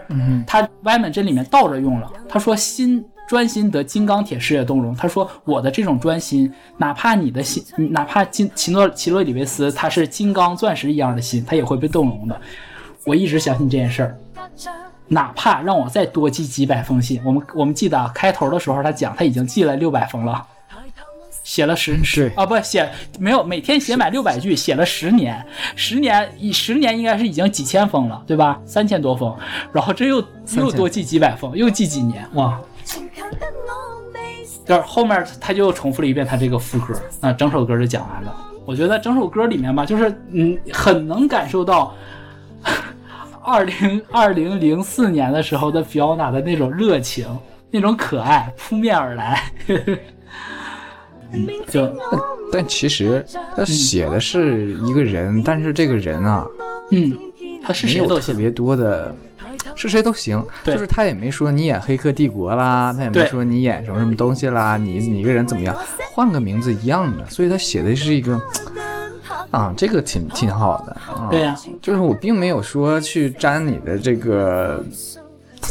[0.46, 3.04] 他歪门这里面倒着用了，他说心。
[3.26, 4.94] 专心得金刚铁石也动容。
[4.94, 12.40] 他说：“我的这种专心，哪怕你的心，哪怕金奇诺奇洛里维斯他是金刚钻石一样的心，他也会被动容的。
[13.04, 14.18] 我一直相信这件事儿，
[15.08, 17.20] 哪怕让我再多寄几百封信。
[17.24, 20.44] 我们我们记得啊，开头的时候他讲他已经寄了六百封了，
[21.42, 28.60] 写了十是啊不写没有每天写满六百句，写了十年，十年以十年应该是已经几千封了，对吧？
[28.64, 29.36] 三千多封，
[29.72, 30.24] 然后这又
[30.56, 32.56] 又多寄几百封，又寄几年哇。”
[34.64, 38.34] 就是后面他就重复了一遍他这个副歌，那整首歌就讲完了。
[38.64, 41.94] 我觉得整首歌里面吧，就是嗯，很能感受到
[43.44, 47.26] 二零二零零四年的时候的 Fiona 的那种热情，
[47.70, 49.52] 那种可爱扑面而来。
[51.68, 51.92] 就，
[52.52, 53.24] 但其实
[53.56, 56.44] 他写的是一个人，但是这个人啊，
[56.90, 57.16] 嗯，
[57.62, 59.14] 他是谁都特别多的。
[59.76, 65.76] 是谁都行，就是他也没说你演《黑客帝国》啦，他也没说你演什么什么东西啦，你你一个人怎么样，
[66.12, 68.40] 换个名字一样的，所以他写的是一个，
[69.50, 70.96] 啊，这个挺挺好的，
[71.30, 74.82] 对呀，就是我并没有说去沾你的这个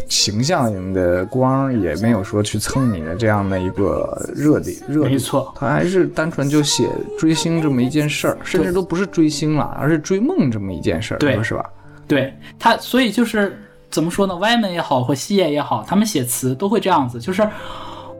[0.07, 5.13] 形象的光，也没有说去蹭你的这样的一个热点热点。
[5.13, 6.87] 没错，他还是单纯就写
[7.17, 11.65] 追星这么一件事儿，甚至都不是追星了，而是追梦这么一件事儿，对，是吧？
[12.07, 13.57] 对他，所以就是
[13.95, 14.35] 怎么说呢？
[14.35, 17.47] 歪门也好，或西野也好，他们写词都会这样子，就是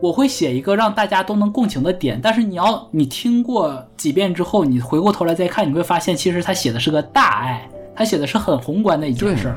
[0.02, 9.54] 我会写一个让大家都能共情的点，但是你要你听过几遍之后，你回过头来再看，你会发现其实他写的是个大爱，他写的是很宏观的一件事。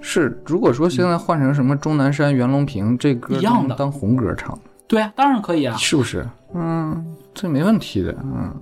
[0.00, 6.24] 是，如果说现在换成什么钟南山、袁隆平这歌一样的当红歌唱，对啊，当然可以啊，是不是？
[6.54, 8.54] 嗯，这没问题的，嗯，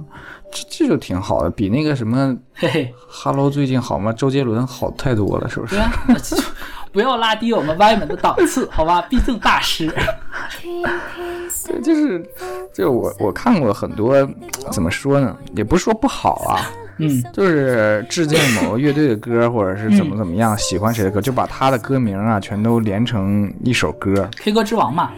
[0.53, 4.13] 这这就挺好的，比那个什么，嘿嘿，Hello 最近好吗？
[4.13, 5.75] 周杰伦好太多了，是不是？
[5.77, 5.93] 对啊，
[6.93, 9.03] 不要拉低我们歪门的档次， 好吧？
[9.03, 9.93] 毕竟大师。
[11.67, 12.25] 对，就是，
[12.73, 14.17] 就我我看过很多，
[14.71, 15.37] 怎么说呢？
[15.55, 16.71] 也不是说不好啊。
[17.03, 24.29] 嗯，就是致敬某个乐队的歌，或者是怎么怎么样，喜欢谁的歌，就把他的歌名啊全都连成一首歌。
[24.37, 25.11] K 歌之王嘛？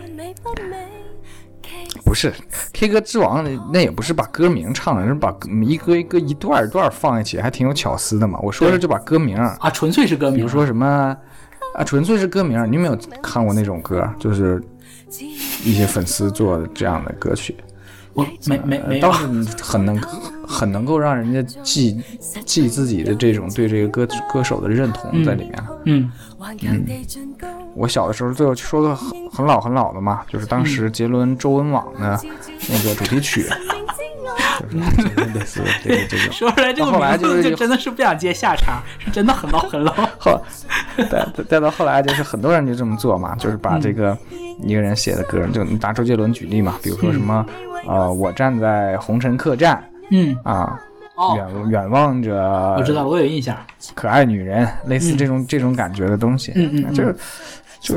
[2.13, 2.31] 不是
[2.75, 3.43] ，K 歌之王
[3.73, 5.35] 那也不是把歌名唱了，是把
[5.65, 8.39] 一歌一歌一段一段放一起，还挺有巧思的嘛。
[8.43, 11.17] 我说的就把歌名啊，纯粹是歌名，比如说什么
[11.75, 12.63] 啊，纯粹是歌名。
[12.71, 14.07] 你有没有看过那种歌？
[14.19, 14.63] 就是
[15.65, 17.57] 一些粉丝做的这样的歌曲。
[18.13, 19.27] 我没没没，倒是
[19.63, 19.99] 很能
[20.47, 21.99] 很能够让人家记
[22.45, 25.55] 记自己的这种对这个歌歌手的认同在里面。
[25.87, 26.13] 嗯嗯，
[27.75, 32.21] 我小的时候最后说个很很老很老的嘛，就是当时杰伦周文网的
[32.69, 33.47] 那个主题曲，
[34.61, 36.33] 就是类似这个这个。
[36.33, 39.93] 说出来这个名字就真的是不想接下茬，是真的很老很老。
[40.19, 40.41] 后
[41.11, 44.17] 再再到后来就是很多人就这么做嘛，就是把这个
[44.63, 47.45] 一个人写的歌，就拿周杰伦举例嘛，比如说什么。
[47.85, 49.83] 呃，我站在红尘客栈，
[50.13, 50.79] 嗯啊，
[51.37, 52.35] 远远望着，
[52.79, 53.57] 我知道了，我有印象，
[53.95, 57.17] 可爱女人，类似这种这种感觉的东西，嗯嗯，就是
[57.81, 57.97] 就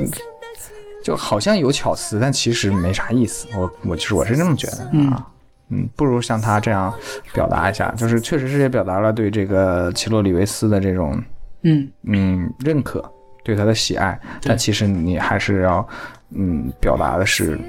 [1.04, 5.28] 就好像有巧思，但其实没啥意思，我我其实我是这么觉得啊，
[5.70, 6.94] 嗯，不如像他这样
[7.34, 11.22] 表达一下，就是确实是也表达了对这个奇洛里维斯的这种，
[11.64, 11.88] 嗯。
[12.04, 13.04] 嗯认可，
[13.44, 15.88] 对他的喜爱，但其实你还是要
[16.32, 17.60] 嗯表达的是。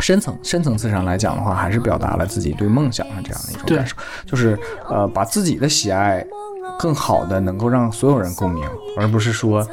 [0.00, 6.24] 深层深层次上来讲的话，还是表达了自己对梦想的这样的一种感受，就是呃，把自己的喜爱
[6.78, 9.66] 更好的能够让所有人共鸣，而不是说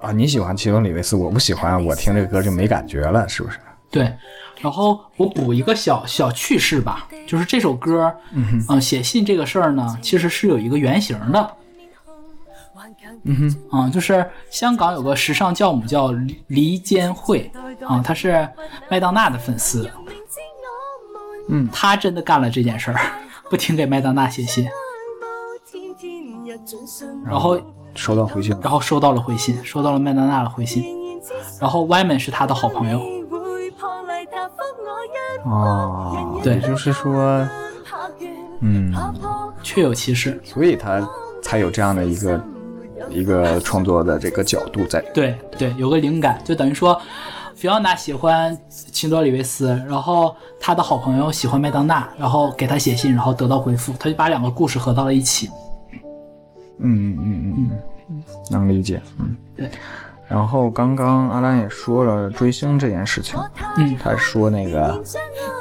[0.00, 3.58] 啊你喜欢齐隆里维斯，我不喜欢，我听这个歌就没感觉了，是不是？
[3.90, 4.12] 对。
[4.60, 11.50] 然后我补一个小小趣事吧，就是这首歌，嗯，写信这个事儿呢，其实是有一个原型的。
[13.30, 13.36] 嗯
[13.70, 16.14] 哼，啊，就是香港有个时尚教母叫
[16.46, 17.50] 黎坚慧，
[17.86, 18.48] 啊，她是
[18.88, 19.86] 麦当娜的粉丝，
[21.50, 22.98] 嗯，她真的干了这件事儿，
[23.50, 24.66] 不停给麦当娜写信，
[27.26, 27.60] 然后
[27.94, 30.82] 收到回信，然后收到了回信，收到了麦当娜的回信，
[31.60, 32.98] 然后 Yman 是他的好朋友，
[35.44, 37.46] 哦，对，就是说，
[38.62, 38.90] 嗯，
[39.62, 41.06] 确有其事，所以他
[41.42, 42.42] 才有这样的一个。
[43.10, 47.00] 一个创作的这个角度在，对对，有个灵感，就等于说，
[47.54, 55.48] 菲奥娜喜欢秦多里维斯，然后他的好朋友喜欢麦当娜，然后给他写信，然后得到回复，他就把两个故事合到了一起。
[56.80, 57.70] 嗯嗯嗯嗯
[58.10, 59.00] 嗯，能理解。
[59.18, 59.70] 嗯，对。
[60.28, 63.40] 然后刚刚阿兰也说了追星这件事情，
[63.78, 65.02] 嗯，他说那个，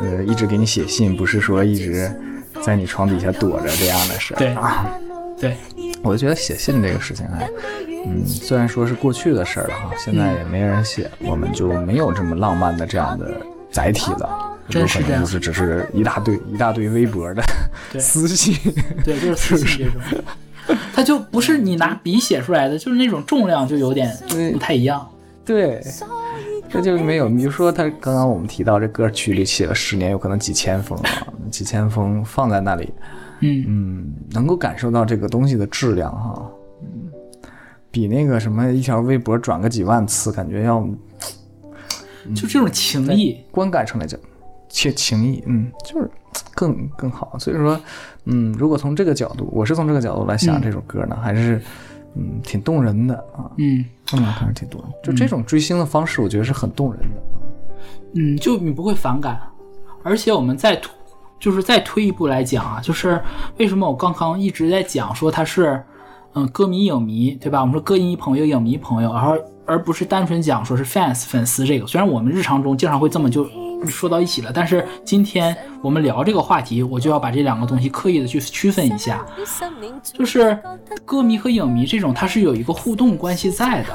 [0.02, 2.12] 呃，一直给你写信，不是说一直
[2.62, 4.86] 在你床底下躲着这样的事对啊，
[5.40, 5.56] 对。
[6.08, 7.50] 我就觉得写信这个事情，哎，
[8.08, 13.36] 嗯，虽然说是过去的事儿了哈，现在也没人写，我们就没有这么浪漫的这样的
[13.70, 17.44] 载体了，有可能就是只是一大堆一大堆微博的
[18.00, 18.56] 私信，
[19.04, 24.10] 对，就是私信这种， 它就不是你拿笔写出来的，就是那种重量就有点
[24.54, 25.08] 不太一样，
[25.46, 25.82] 对，
[26.70, 32.94] 这就没有，比如说他刚刚我们提到这歌曲里写了十年，有可能几千封啊，几千封放在那里。
[33.40, 37.12] 嗯嗯，能够感受到这个东西的质量哈，嗯，
[37.92, 40.80] 比那个什么一条微博转个几万次，感觉要，
[42.34, 44.20] 就这种情谊，观感上来讲，
[44.70, 46.10] 且情谊，嗯，就是
[46.56, 47.38] 更更好。
[47.38, 47.80] 所以说，
[48.26, 51.62] 嗯，如果从这个角度，我是从这个角度来想这首歌呢，还是
[52.16, 54.90] 嗯挺动人的啊，嗯，这么看是挺动人。
[55.04, 57.24] 就这种追星的方式，我觉得是很动人的。
[58.16, 59.40] 嗯，就你不会反感，
[60.04, 60.82] 而且我们在。
[61.40, 63.22] 就是再推一步来讲啊，就是
[63.58, 65.84] 为什么我刚刚一直在讲说他是，
[66.34, 67.62] 嗯，歌迷影迷，对吧？
[67.62, 69.36] 我们说歌迷朋友、影迷朋友，然后
[69.66, 71.86] 而不是单纯讲说是 fans 粉丝这个。
[71.86, 73.48] 虽然我们日常中经常会这么就
[73.88, 74.52] 说到一起了。
[74.54, 79.26] 但是今天我们聊这个话题，我就要把这两个东西刻意的去区分一下，
[80.14, 80.58] 就是
[81.06, 83.94] 歌迷和影迷这种，它是有一个互动关系在的，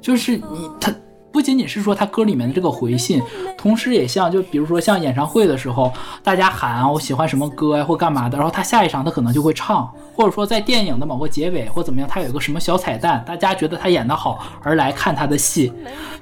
[0.00, 0.94] 就是你他。
[1.32, 3.22] 不仅仅是说他歌里面的这个回信，
[3.58, 15.70] 同时也像就比如说像演唱会的时候，大家喊啊我喜欢什么歌呀或干嘛的，然后他下一场他可能就会唱，或者说在电影的某个结尾或怎么样，他有一个什么小彩蛋，大家觉得他演得好而来看他的戏，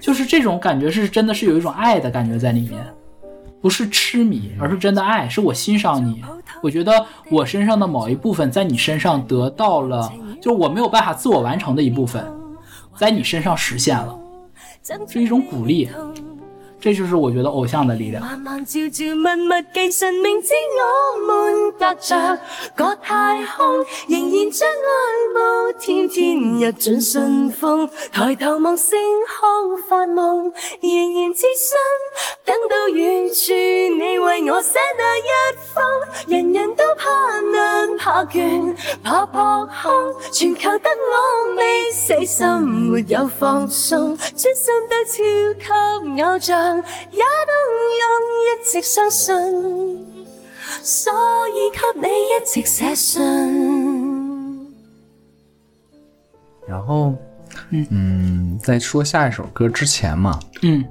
[0.00, 2.84] 就是这种感觉是真的是有一种爱的感觉在里面，
[3.62, 6.24] 不是痴迷，而是真的爱，是我欣赏你，
[6.60, 12.26] 我觉得我身上的某一部分在你身上得到了，就是我没有办法自我完成的一部分，
[12.96, 14.18] 在你身上实现了。
[15.08, 15.88] 是一种鼓励，
[16.84, 18.22] 这就是我觉得偶像的力量。
[18.22, 22.38] 慢慢照照默默记神明知我们隔着
[22.76, 27.88] 个太空，仍然将爱慕天天日进顺风。
[28.12, 31.74] 抬头望星空发梦，仍然自信
[32.44, 35.82] 等到远处你为我写那一封。
[36.28, 39.38] 人人都怕难怕倦怕扑
[39.82, 44.14] 空，全靠得我未死心没有放松。
[44.36, 44.70] 专心。
[45.64, 47.52] 超级偶像也都
[48.00, 48.02] 用
[48.40, 49.34] 一直相信，
[50.82, 51.12] 所
[51.48, 53.22] 以给你一直写信。
[56.66, 57.14] 然后，
[57.70, 60.84] 嗯，在说下一首歌之前嘛，嗯，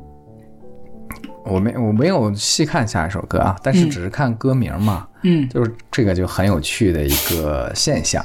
[1.45, 8.23] 我没我没有细看下一首歌啊，但是只是看歌名嘛，嗯，就是这个就很有趣的一个现象，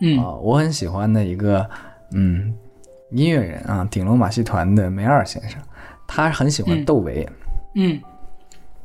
[0.00, 0.18] 嗯。
[0.18, 1.68] 啊，我很喜欢的一个，
[2.12, 2.54] 嗯。
[3.10, 5.60] 音乐人啊，顶楼马戏团的梅二先生，
[6.06, 7.28] 他很喜欢窦唯，
[7.74, 8.00] 嗯，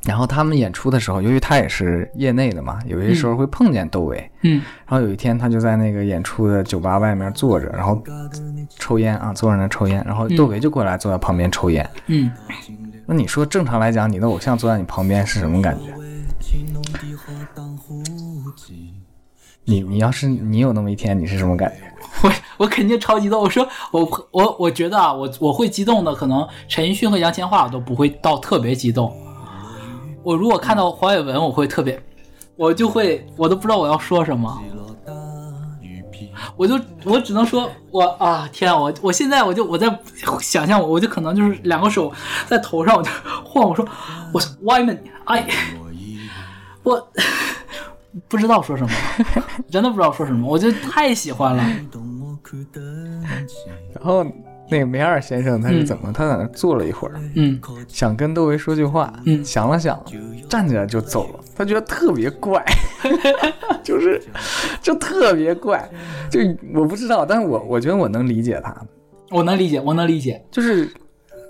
[0.03, 8.01] 然后他们演出的时候，由于他也是业内的嘛，有些时候会碰见窦唯，嗯，然后有一天他就在那个演出的酒吧外面坐着，然后
[8.78, 12.32] 抽烟啊，坐在那抽烟，然后窦唯就过来坐在旁边抽烟，嗯，
[13.05, 15.93] 那你说正常来讲，你的偶像坐在你旁边是什么感觉？
[19.65, 21.84] 你你要是你有那么一天，你是什么感觉？
[22.24, 23.41] 我我肯定超激动。
[23.41, 29.16] 我说我我我觉得啊，我我会激动的，可能陈奕迅和杨千嬅我都不会到特别激动。
[30.22, 31.99] 我如果看到黄伟文，我会特别，
[32.57, 34.62] 我就会我都不知道我要说什么。
[36.57, 39.88] 我就我只能说，我啊天啊，我我现在我就我在
[40.41, 42.12] 想象，我我就可能就是两个手
[42.45, 43.10] 在头上我就
[43.43, 43.88] 晃，我说
[44.34, 45.47] 我说 Wyman，哎，
[46.84, 47.07] 我。
[48.28, 48.89] 不知道说什么，
[49.70, 51.64] 真的不知道说什么，我就太喜欢了。
[53.93, 54.25] 然后
[54.69, 56.11] 那个梅二先生他是怎么？
[56.13, 60.01] 他在那坐了一会儿，嗯，想跟窦唯说句话，嗯，想了想，
[60.47, 61.39] 站起来就走了。
[61.55, 62.63] 他觉得特别怪，
[63.83, 64.21] 就是
[64.81, 65.89] 就特别怪，
[66.29, 66.39] 就
[66.73, 68.75] 我不知道，但是我我觉得我能理解他，
[69.31, 70.89] 我能理解，我能理解，就是。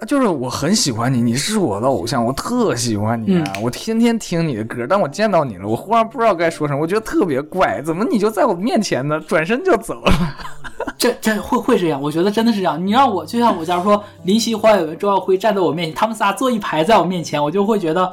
[0.08, 3.54] 就是我很喜欢你，你是我的偶像，我特喜欢你啊！
[3.62, 9.20] 我天天听你的歌，但我见到你了，我忽然不知道该说什么，我觉得特别怪，怎么你就在我面前呢？
[9.22, 10.14] 转身就走了，
[10.97, 12.02] 这这会会这样？
[12.02, 12.86] 我觉得真的是这样。
[12.86, 18.12] 你让我就像我假如说林夕、黄伟文、周耀辉站在我面前，他们仨坐一排在我面前，我就会觉得。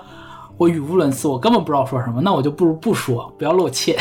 [0.58, 3.96] 我语无伦次，我根本不知道说什么，那我就不如不说，不要露怯。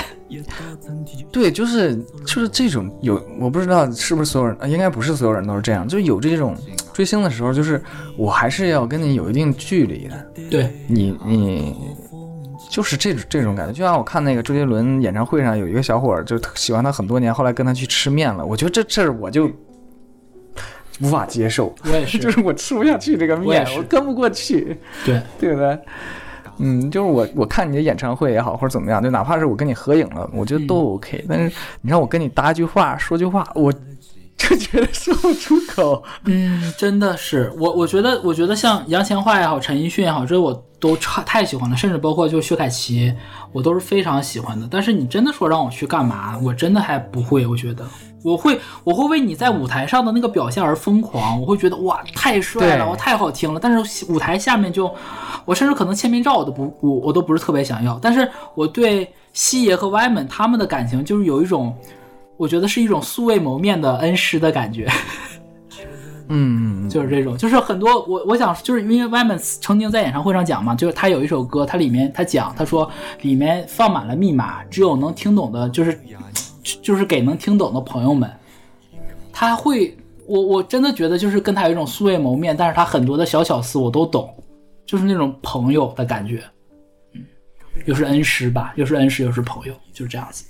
[1.31, 1.95] 对，就是
[2.25, 6.55] 就是这种有，我不知道是不是所有人，应该不是所有人都是这样，就有这种
[6.93, 7.81] 追星的时候，就是
[8.17, 10.31] 我还是要跟你有一定距离的。
[10.49, 11.75] 对你，你
[12.69, 19.49] 就是这种这种感觉，就像我看那个周杰伦演唱会上有一个小伙儿，就喜欢他很多年，后来跟他去吃面了，我觉得这事儿我就
[21.01, 21.73] 无法接受。
[21.83, 24.77] 我也是， 就是我吃不下去这个面，我跟不过去。
[25.05, 25.79] 对，对不对？
[26.57, 31.23] 嗯，就是我我看你的演唱会也好，或者怎么样，就哪怕是我跟你合影了，我觉得都 OK。
[31.27, 33.71] 但是你让我跟你搭句话说句话，我
[34.37, 36.03] 就觉得 说不出口。
[36.25, 43.13] 嗯，真的是我，我觉得，我觉得像杨千嬅也好，陈奕迅也好，这我都超太喜欢了，甚至包括就薛凯琪，
[43.51, 44.67] 我都是非常喜欢的。
[44.69, 47.85] 但是你真的说让我去干嘛，我真的还不会，我觉得。
[48.25, 51.39] 我会，我会为你在舞台上的那个表现而疯狂。
[51.39, 53.59] 我会觉得哇，太帅了，我太好听了。
[53.59, 54.91] 但是舞台下面就，
[55.45, 57.99] 我甚至可能签名照我都不，我我都不是特别想要。
[58.01, 61.71] 但是我对西爷和 Y 们他们的感情，就是有一种，
[62.35, 64.89] 我觉得是一种素未谋面的恩师的感觉。
[66.27, 72.89] 嗯，就是这种，就是很多我我想，就是因为们曾经在演唱会上讲嘛，就是他有一首歌，他里面他讲，他说
[73.21, 75.99] 里面放满了密码，只有能听懂的，就是。
[76.81, 78.29] 就是给能听懂的朋友们，
[79.31, 79.95] 他会，
[80.25, 84.33] 我我真的觉得就是跟他有一种素未谋面，但是他很多的小巧思我都懂，
[84.85, 86.43] 就是那种朋友的感觉，
[87.13, 87.21] 嗯，
[87.85, 90.45] 又是恩师吧，又是恩师又是朋友，就是这样子，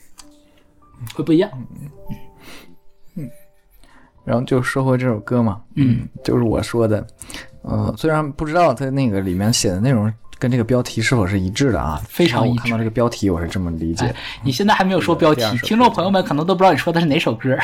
[1.13, 1.89] 会不一样，嗯。
[3.17, 3.29] 嗯，
[4.23, 7.05] 然后就说回这首歌嘛，嗯，就是我说的，
[7.61, 12.59] 呃，虽然不知道他那个里面写的内容跟这个标题是否是一致的啊，非常一致。
[12.59, 14.13] 我看到这个标题，我是这么理解。
[14.43, 17.57] 你现在还没有说标题，听众朋友们可能都不知道你说的是哪首歌。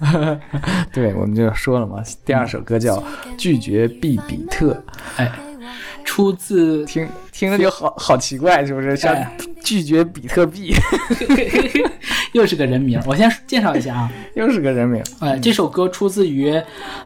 [0.92, 2.96] 对，我们就说了嘛，第二首歌叫
[3.36, 4.72] 《拒绝毕比特》。
[5.16, 5.30] 哎。
[6.06, 8.96] 出自听听着就好好奇怪，是不是？
[8.96, 9.12] 像
[9.60, 10.72] 拒绝比特币，
[12.32, 13.00] 又是个人名。
[13.06, 15.02] 我先介绍一下啊， 又是个人名。
[15.18, 16.54] 哎，这首歌出自于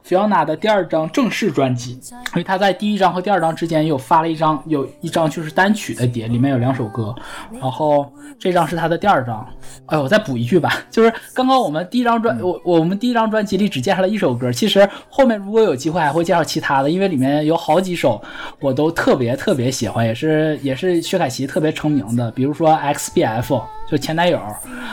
[0.06, 7.14] Fiona 的第二张正式专辑，因为他在第一张和第二张之间又发了一张，有一张就是单曲的碟，里面有两首歌。
[7.58, 9.48] 然后这张是他的第二张。
[9.86, 18.20] 哎，我再补一句吧， 就是刚刚我们第一张专，我我们第一张专辑里只介绍了一首歌，其实后面如果有机会还会介绍其他的，因为里面有好几首
[18.60, 18.92] 我都。
[18.98, 20.17] 特别特别喜欢，也是
[20.62, 24.40] 也是薛凯琪特别成名的，比如说 X B F 就前男友，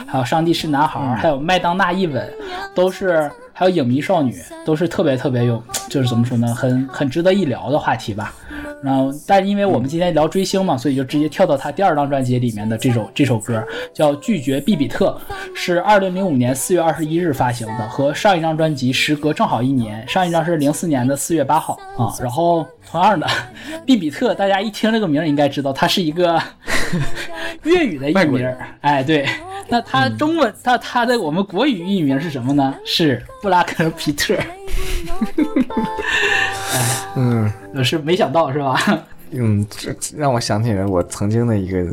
[0.06, 2.32] 还有上帝是男孩，还有麦当娜一吻，
[2.74, 4.34] 都是还有影迷少女，
[4.66, 8.34] 都是特别特别有，就是怎么说呢，很很值得一聊的话题吧。
[8.82, 15.18] 然后，但是因为我们今天聊追星嘛，所以就直接跳到他第二张专辑里面的这首这首歌，叫《拒绝比比特》，
[15.56, 22.12] 是二零零五年四月二十一日发行的，和上一张专辑时隔正好一年，上一张是零四年的四月八号啊。
[22.20, 23.26] 然后同样的，
[23.86, 26.38] 比比特，大家一听这个名应该知道，它是一个
[27.64, 28.54] 粤语的译名。
[28.82, 29.26] 哎，对，
[29.68, 32.74] 那它中文，它它的我们国语译名是什么呢？
[32.84, 34.34] 是布拉克皮特。
[37.14, 37.48] 嗯，
[37.84, 38.76] 是没想到是吧？
[39.30, 41.86] 嗯，这让我想起了我曾经的一个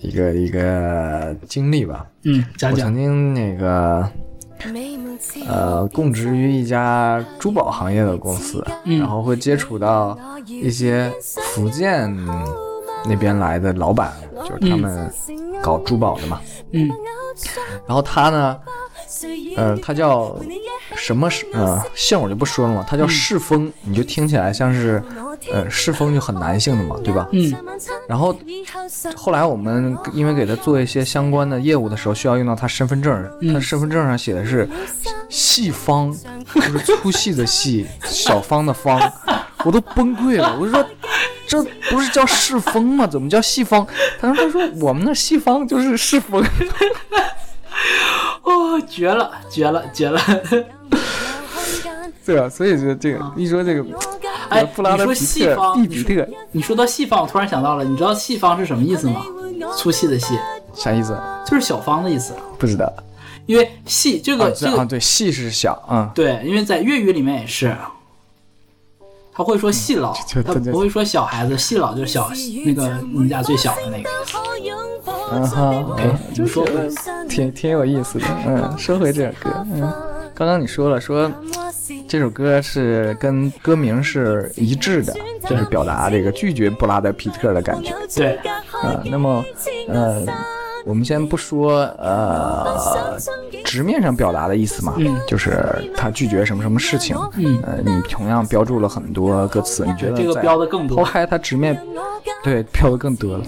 [0.00, 2.04] 一个一个经历吧。
[2.24, 2.88] 嗯，讲讲。
[2.88, 4.10] 我曾经那个
[5.46, 11.12] 呃，供职于一家珠宝行业的公司，然后会接触到一些
[11.54, 12.12] 福建
[13.04, 14.12] 那边来的老板，
[14.44, 15.12] 就是他们
[15.62, 16.40] 搞珠宝的嘛。
[16.72, 16.90] 嗯，
[17.86, 18.58] 然后他呢？
[19.56, 20.34] 呃，他叫
[20.96, 21.28] 什么？
[21.52, 22.84] 呃，姓我就不说了嘛。
[22.88, 25.02] 他叫世峰，你就听起来像是，
[25.52, 27.28] 呃，世峰就很男性的嘛，对吧？
[27.32, 27.54] 嗯。
[28.08, 28.34] 然后
[29.14, 33.30] 后来我们因为给他做一些相关的业务的时候，需要用到他身份证。
[33.52, 34.68] 他身份证上写的是
[35.28, 36.10] 细方，
[36.54, 38.98] 就是粗细的细，小方的方，
[39.64, 40.58] 我都崩溃了。
[40.58, 40.84] 我说
[41.52, 43.06] 这不是叫世风吗？
[43.06, 43.86] 怎么叫细方？
[44.18, 46.42] 他说他说我们那细方就是世风。
[48.42, 50.18] 哦，绝了，绝了，绝了！
[52.24, 53.84] 对啊，所以说这个一说这个，
[54.48, 59.22] 哎，布拉德皮特，特，你说到细方，我突然想到了，你知道细方是什么意思吗？
[59.76, 60.38] 粗细的细，
[60.74, 61.16] 啥意思？
[61.46, 62.32] 就是小方的意思。
[62.58, 62.90] 不知道，
[63.46, 67.76] 因为细这个这个对细是小，嗯，对，因为在粤语里面也是，
[69.34, 70.14] 他会说细佬，
[70.44, 72.30] 他不会说小孩子，细佬就是小
[72.64, 74.10] 那个你们家最小的那个。
[75.34, 75.84] 嗯哈，
[76.34, 76.66] 就说
[77.28, 78.26] 挺挺有意思的。
[78.46, 79.80] 嗯，说回这首歌，嗯，
[80.34, 81.30] 刚刚你说了，说
[82.06, 85.14] 这首歌是跟歌名是一致的，
[85.48, 87.94] 就是表达这个拒绝布拉德皮特的感觉。
[88.14, 88.36] 对，
[88.82, 89.42] 啊，那么，
[89.88, 90.26] 呃。
[90.84, 93.16] 我们先不说，呃，
[93.64, 95.64] 直面上表达的意思嘛，嗯，就是
[95.96, 100.96] 他拒绝什么什么事情，嗯，呃，你同样标注了很多歌词，你觉得这个标的更多？
[100.96, 101.80] 抛开他直面，
[102.42, 103.44] 对，标的更多了，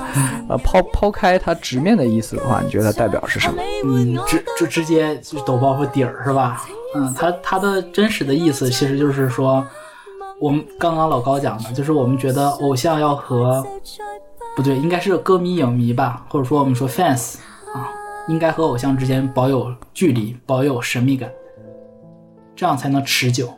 [0.48, 3.60] 呃，抛抛开他直面的意思的话，你觉得它代表是什么？
[3.84, 6.64] 嗯，直就直接就抖包袱底儿是吧？
[6.94, 9.66] 嗯，他他的真实的意思其实就是说，
[10.38, 13.66] 我们刚刚老高讲的，就是我们觉得偶像要和。
[14.56, 17.38] 不对，应该是歌迷、影迷吧，或者说我们说 fans
[17.74, 17.90] 啊，
[18.28, 21.28] 应该和偶像之间保有距离，保有神秘感，
[22.54, 23.52] 这样才能持久，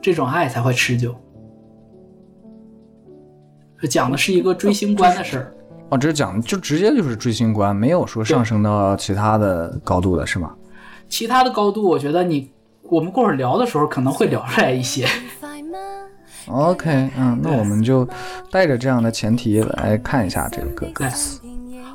[0.00, 1.14] 这种爱才会持久。
[3.90, 5.54] 讲的是一个追星观的事儿。
[5.90, 10.54] 哦，这是讲就直接就是追星观，没有说上升到其他的高度的是吗？
[11.10, 12.50] 其他的高度，我觉得你
[12.84, 15.06] 我们过会儿聊的时候可能会聊出来一些。
[16.46, 18.08] OK，嗯，那我们就
[18.50, 21.40] 带着这样的前提来看一下这个歌歌词。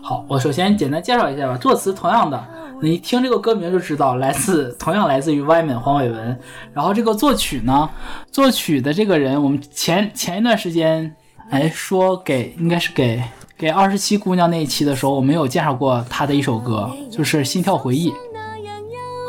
[0.02, 1.58] 好，我首先简单介绍一下吧。
[1.58, 2.44] 作词同样的，
[2.82, 6.40] 你听这个歌名就知道，来自同样来自于 Y 门黄伟文。
[6.74, 7.90] 然后这个作曲呢，
[8.32, 11.16] 作曲的这个人，我们前前一段时间，
[11.50, 13.22] 哎，说给应该是给
[13.58, 18.10] 给二十七姑娘那一期的时候，我们有介绍过他的一首歌，就是《心跳回忆》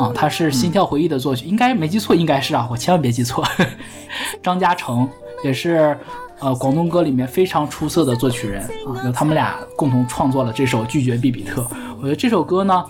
[0.00, 3.44] 啊，他是《心跳回忆》的作曲，应该没记错，应该是啊，我千万别记错。
[4.42, 5.06] 张嘉成
[5.44, 5.94] 也是，
[6.38, 8.96] 呃，广东歌里面非常出色的作曲人啊。
[9.04, 11.60] 由他们俩共同创作了这首《拒绝比比特》。
[11.98, 12.82] 我觉得这首歌呢，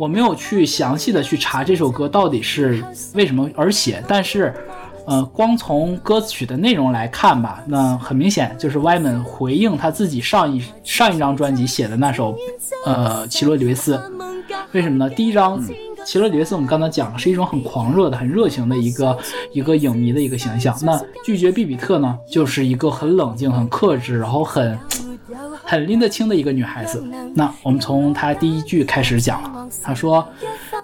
[0.00, 4.54] 我没有去详细的去查这首歌到底是为什么而写，但是，
[5.06, 12.34] 呃，光从歌曲的内容来看吧，那很明显就是 Y 门回应他自己上一上一张专辑写的那首，
[12.86, 13.96] 呃，《奇洛里维斯》。
[14.72, 15.10] 为什么呢？
[15.10, 15.62] 第一张。
[16.04, 19.18] 奇勒·杰斯我们刚才讲了，是一种很狂热的、很热情的一个
[19.52, 20.76] 一个影迷的一个形象。
[20.82, 24.78] 那拒绝比比特呢，就是一个很冷静、很克制，然后很
[25.64, 27.02] 很拎得清的一个女孩子。
[27.34, 30.26] 那我们从她第一句开始讲了，她说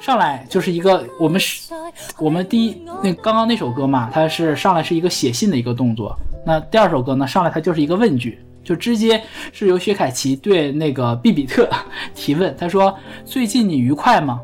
[0.00, 1.72] 上来就是一个我们是，
[2.18, 6.16] 我们第一那刚刚那首歌嘛，它是上来是一个写信的一个动作。
[6.46, 8.38] 那第二首歌呢，上来它就是一个问句。
[8.62, 9.20] 就直接
[9.52, 11.68] 是由薛凯琪对那个毕比特
[12.14, 12.94] 提问，他说
[13.24, 14.38] ：“最近你愉快吗？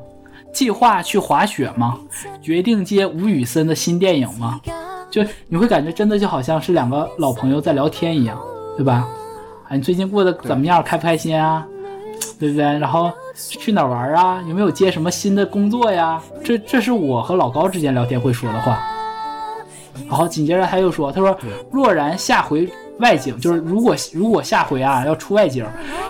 [0.57, 1.99] 计划去滑雪吗？
[2.41, 4.59] 决定接吴宇森的新电影吗？”
[5.13, 8.41] 就你会感觉真的就好像是两个老朋友在聊天一样，
[8.75, 9.07] 对吧？
[9.69, 10.83] 啊，你最近过得怎么样？
[10.83, 11.67] 开不开心啊？
[12.41, 12.65] 对不对？
[12.79, 14.43] 然后去哪玩啊？
[14.49, 16.19] 有没有接什么新的工作呀？
[16.43, 18.83] 这这是我和老高之间聊天会说的话。
[20.09, 21.37] 然后紧接着他又说：“他说
[21.71, 22.67] 若然下回。”
[22.99, 25.67] 外景就是如果如果下回啊要出外景，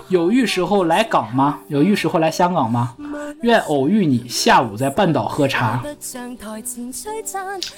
[0.07, 1.59] 有遇时候来港吗？
[1.67, 2.95] 有遇时候来香港吗？
[3.41, 5.83] 愿偶遇你，下午在半岛喝茶。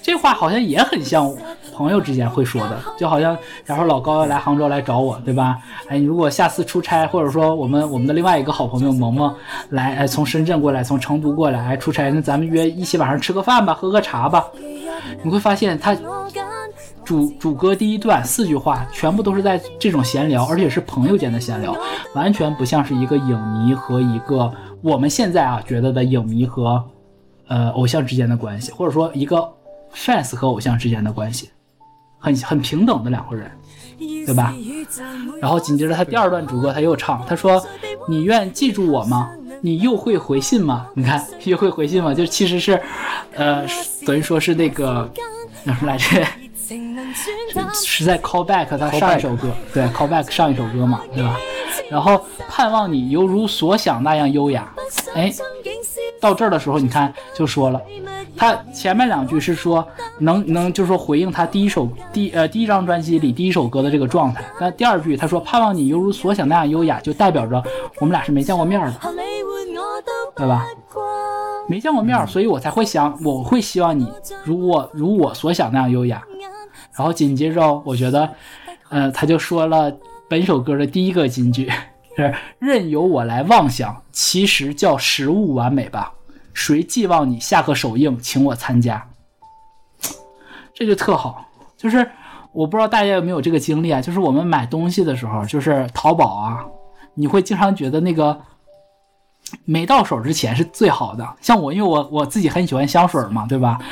[0.02, 1.34] 这话好像也很像
[1.74, 3.36] 朋友之间会说的，就好像
[3.66, 5.58] 假如老高要来杭州来找我，对吧？
[5.88, 9.34] 哎，你如果下次出差，或者说我们我们的另外一个好朋友萌萌
[9.70, 14.46] 来，哎，从深圳过来，从成都过来，哎，出差，那咱们约一起晚上吃个饭吧，喝个茶吧。
[15.24, 15.98] 你会发现他。
[17.10, 21.76] 主主歌第一段四句话全部都是在这种闲聊，而且是朋友间的闲聊，
[22.14, 24.54] 完全不像是一个影迷和一个
[24.84, 26.84] 我们现在啊觉得的影迷和
[27.48, 29.44] 呃偶像之间的关系，或者说一个
[29.92, 31.50] fans 和偶像之间的关系，
[32.20, 33.50] 很很平等的两个人，
[33.98, 34.54] 对吧？
[35.42, 37.60] 然后紧接着他第二段主歌他又唱，他说
[38.08, 39.32] ：“你愿记住我吗？
[39.62, 40.86] 你又会回信吗？
[40.94, 42.14] 你看又会回信吗？
[42.14, 42.80] 就其实是，
[43.34, 43.66] 呃，
[44.06, 45.12] 等于说是那个
[45.64, 46.06] 那什么来着？”
[47.74, 51.36] 是在 call back 他上一首歌，对 call back 上一首歌嘛，对吧？
[51.90, 54.72] 然后盼望你犹如所想那样优雅。
[55.16, 55.32] 哎，
[56.22, 57.82] 到这儿的时候，你看就说了，
[58.36, 59.86] 他前面两句是说
[60.20, 64.44] 能能就是说回应他第一首第呃第一张专辑里第一首歌的这个状态。
[64.60, 67.64] 那第二句他说盼望你犹如所想那样优雅，就代表着
[68.00, 68.94] 我们俩是没见过面的，
[70.36, 70.66] 对吧？
[71.68, 74.12] 没见过面，所以我才会想我会希望你
[74.44, 76.24] 如我如我所想那样优雅。
[77.00, 78.30] 然后紧接着，我觉得，
[78.92, 79.90] 呃，他就说了
[80.28, 81.72] 本首歌的第一个金句，
[82.18, 86.12] 是“任由我来妄想，其实叫食物完美吧？
[86.54, 89.08] 谁寄望你下个首映请我参加？”
[90.76, 92.06] 这就特好，就是
[92.52, 94.02] 我不知道大家有没有这个经历啊？
[94.02, 96.66] 就是我们买东西的时候，就是淘宝啊，
[97.14, 98.38] 你会经常觉得那个
[99.64, 101.26] 没到手之前是最好的。
[101.40, 103.80] 像我，因为我我自己很喜欢香水嘛，对吧？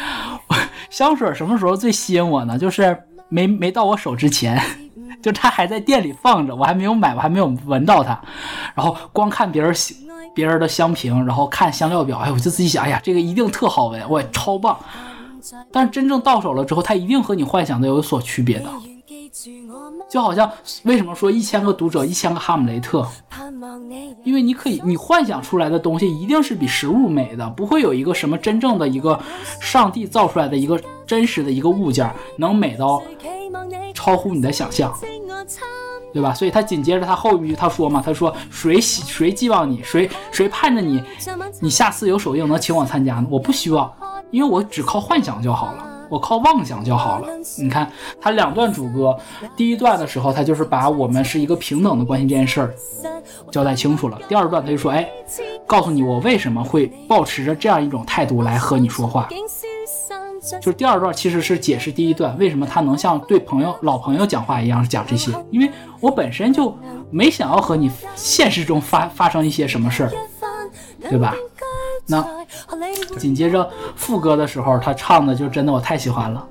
[0.90, 2.58] 香水什么时候最吸引我呢？
[2.58, 2.98] 就是
[3.30, 4.62] 没没到我手之前，
[5.22, 8.20] 就它还在店里放着，我还没有买，我还没有闻到它，
[8.74, 9.74] 然后光看别人
[10.34, 14.78] 别人的香评，然后看香料表，哎，我就自己想，哎呀，这个一定特好闻，我超棒。
[15.72, 18.70] 但是真正到手了之后，它一定和你幻想的有所区别的。
[20.10, 20.50] 就好像
[20.84, 23.06] 为什么说一千个读者一千个哈姆雷特？
[24.24, 29.20] 因为你可以，你幻想出来的东西一定是比实物美的，不会有一个什么真正的一个
[29.60, 33.02] 上帝造出来的一个真实的一个物件能美到
[33.94, 34.94] 超乎你的想象，
[36.14, 36.34] 对吧？
[36.34, 41.02] 所以他紧接着他后一句他说嘛，他说谁谁寄望你，谁谁盼着你，
[41.60, 43.28] 你下次有首映能请我参加呢？
[43.30, 43.92] 我不希望，
[44.32, 45.97] 因为我只靠幻想就好了。
[46.10, 47.28] 我靠妄想就好了。
[47.58, 49.18] 你看他两段主歌，
[49.56, 52.76] 第一段的时候，他就是把我们是一个平等的关系这件事儿
[53.52, 54.20] 交代清楚了。
[54.28, 55.08] 第二段他就说，哎，
[55.66, 59.28] 告诉你我为什么会保持着这样一种态度来和你说话。
[60.62, 66.74] 就是第二段其实是解释第一段为什么他能像对朋友、老朋友讲话一样讲这些，因为我本身就
[67.12, 70.12] 没想要和你现实中发发生一些什么事儿，
[71.10, 71.36] 对吧？
[72.08, 72.26] 那
[73.18, 76.48] 紧接着副歌的时候，他唱的就真的我太喜欢了。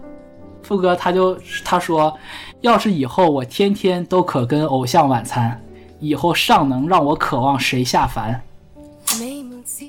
[0.62, 2.14] 副歌他就他说，
[2.60, 5.58] 要是以后我天天都可跟偶像晚餐，
[5.98, 8.40] 以后尚能让我渴望谁下凡？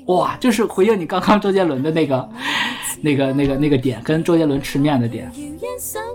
[0.06, 2.28] 哇，就是回应你刚刚周杰伦的那个、
[3.02, 5.30] 那个、那个、那个点，跟周杰伦吃面的点，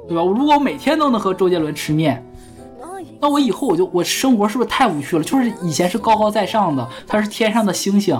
[0.08, 0.24] 对吧？
[0.24, 2.24] 如果我每天都能和周杰伦吃面。
[3.24, 5.24] 那我以后我就我生活是不是太无趣了？
[5.24, 8.20] 就是以前是高高在上的，他是天上的星星，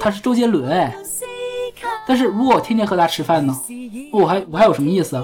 [0.00, 0.92] 他是周杰伦哎。
[2.04, 3.56] 但是如果我天天和他吃饭呢，
[4.10, 5.22] 我还我还有什么意思？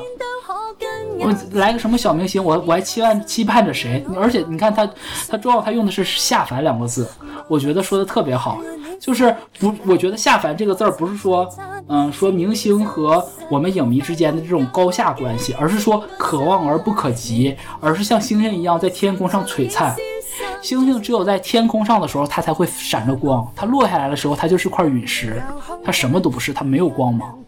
[1.18, 4.04] 我来个什么小明星，我我还期盼期盼着谁？
[4.16, 4.88] 而且你看他
[5.28, 7.08] 他重要，他用的是下凡两个字，
[7.48, 8.60] 我觉得说的特别好。
[9.00, 11.46] 就是不，我觉得下凡这个字儿不是说，
[11.88, 19.94] 嗯，说明星和我们影迷之间的这种高下关系，而是说可望而不可及，而是像星星一样在天空上璀璨。
[20.62, 25.42] 星星只有在天空上的时候，它才会闪着光；它落下来的时候，它就是块陨石，
[25.84, 27.38] 它什么都不是，它没有光芒。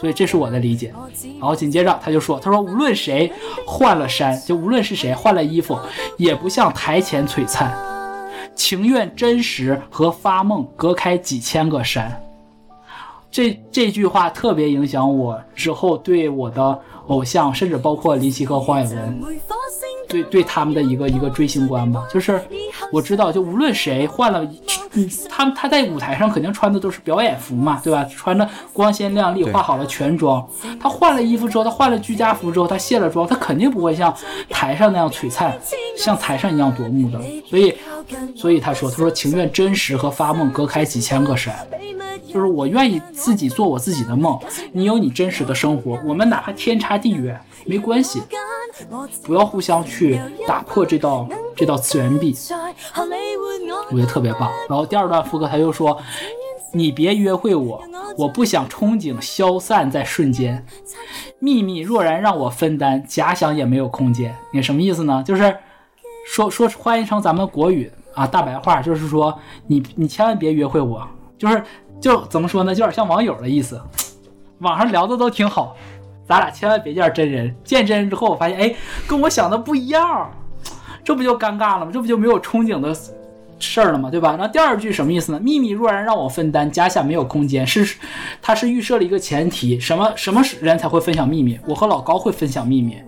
[0.00, 0.92] 所以这是我的理解。
[1.38, 3.32] 然后紧接着他就说：“他说无论谁
[3.66, 5.78] 换了衫，就无论是谁换了衣服，
[6.16, 7.72] 也不像台前璀璨，
[8.54, 12.20] 情愿真实和发梦隔开几千个山。”
[13.30, 19.20] 这这句话特别影响我之后对我的偶像，甚至包括林夕和黄伟文。
[20.08, 22.40] 对对他们的一个一个追星观吧，就是
[22.92, 24.42] 我知道，就无论谁换了，
[24.92, 28.04] 嗯，他他在舞台上肯定穿的都是表演服嘛，对吧？
[28.04, 30.46] 穿着光鲜亮丽，化好了全妆。
[30.80, 34.14] 他换了衣服之后，他换了居家服之后，他卸了妆，他肯定不会像
[34.48, 35.58] 台上那样璀璨，
[35.96, 37.20] 像台上一样夺目的。
[37.48, 37.74] 所以，
[38.34, 41.54] 所以他说，他说情愿真实和发梦隔开几千个山，
[42.32, 44.38] 就是我愿意自己做我自己的梦，
[44.72, 47.38] 你有你真实的生活，我们哪怕天差地远。
[47.66, 48.22] 没关系，
[49.24, 52.34] 不要互相去打破这道这道次元壁，
[53.90, 54.50] 我觉得特别棒。
[54.68, 55.98] 然后第二段副歌他又说
[56.72, 57.82] ：“你别约会我，
[58.16, 60.64] 我不想憧憬消散在瞬间。
[61.38, 65.22] 秘密若然让我分担，假想也没有空间。”你什么意思呢？
[65.26, 65.56] 就是
[66.26, 69.36] 说说翻译成咱们国语啊大白话，就是说
[69.66, 71.06] 你你千万别约会我，
[71.36, 71.62] 就是
[72.00, 72.72] 就怎么说呢？
[72.72, 73.80] 有点像网友的意思，
[74.60, 75.76] 网上聊的都挺好。
[76.26, 78.74] 咱俩千万别见真人，见真人之后，我发现，哎，
[79.06, 80.30] 跟我想的不一样，
[81.04, 81.90] 这不就尴尬了吗？
[81.92, 82.94] 这不就没有憧憬的
[83.58, 84.10] 事儿了吗？
[84.10, 84.36] 对吧？
[84.38, 85.38] 那第二句什么意思呢？
[85.38, 87.96] 秘密若然让我分担，家下没有空间，是，
[88.42, 91.58] 他是预设了一个前提，什么什么人才会分享秘密？
[91.66, 92.98] 我和老高会分享秘密，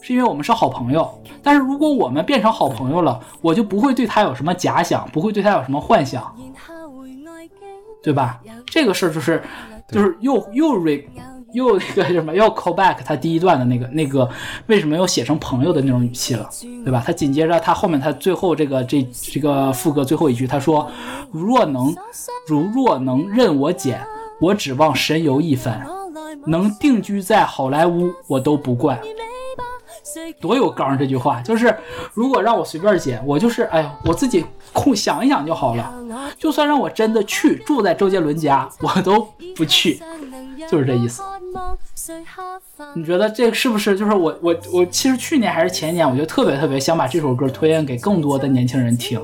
[0.00, 1.08] 是因为我们是好朋友。
[1.42, 6.34] 但是如果我们变成好朋友了，我就不会对他有什么假想，不会对他有什么幻想，
[8.02, 8.40] 对吧？
[8.64, 9.42] 这个事儿就是，
[9.88, 11.04] 就是又又 re。
[11.52, 14.28] 又那个什么，又 call back 他第一段的那个那个，
[14.66, 16.48] 为什么又写成朋友的那种语气了，
[16.84, 17.02] 对吧？
[17.04, 20.90] 他紧接着他后面他最后这个这这个副歌最后一句，他说
[21.30, 21.94] ：“如若能
[22.46, 24.04] 如若能任我剪，
[24.40, 25.86] 我指望神游一番，
[26.46, 29.00] 能定居在好莱坞，我都不怪。”
[30.40, 31.74] 多有刚这句话，就是
[32.12, 35.92] 如果让我随便剪，我就是哎呀，我自己空想一想就好了。
[36.38, 39.26] 就算让我真的去住在周杰伦家，我都
[39.56, 40.00] 不去，
[40.68, 41.22] 就是这意思。
[42.94, 44.86] 你觉得这是不是就是我我我？
[44.86, 49.20] 其实去年还是前年，我就特别特别想把这首歌推荐给更多的年轻人听。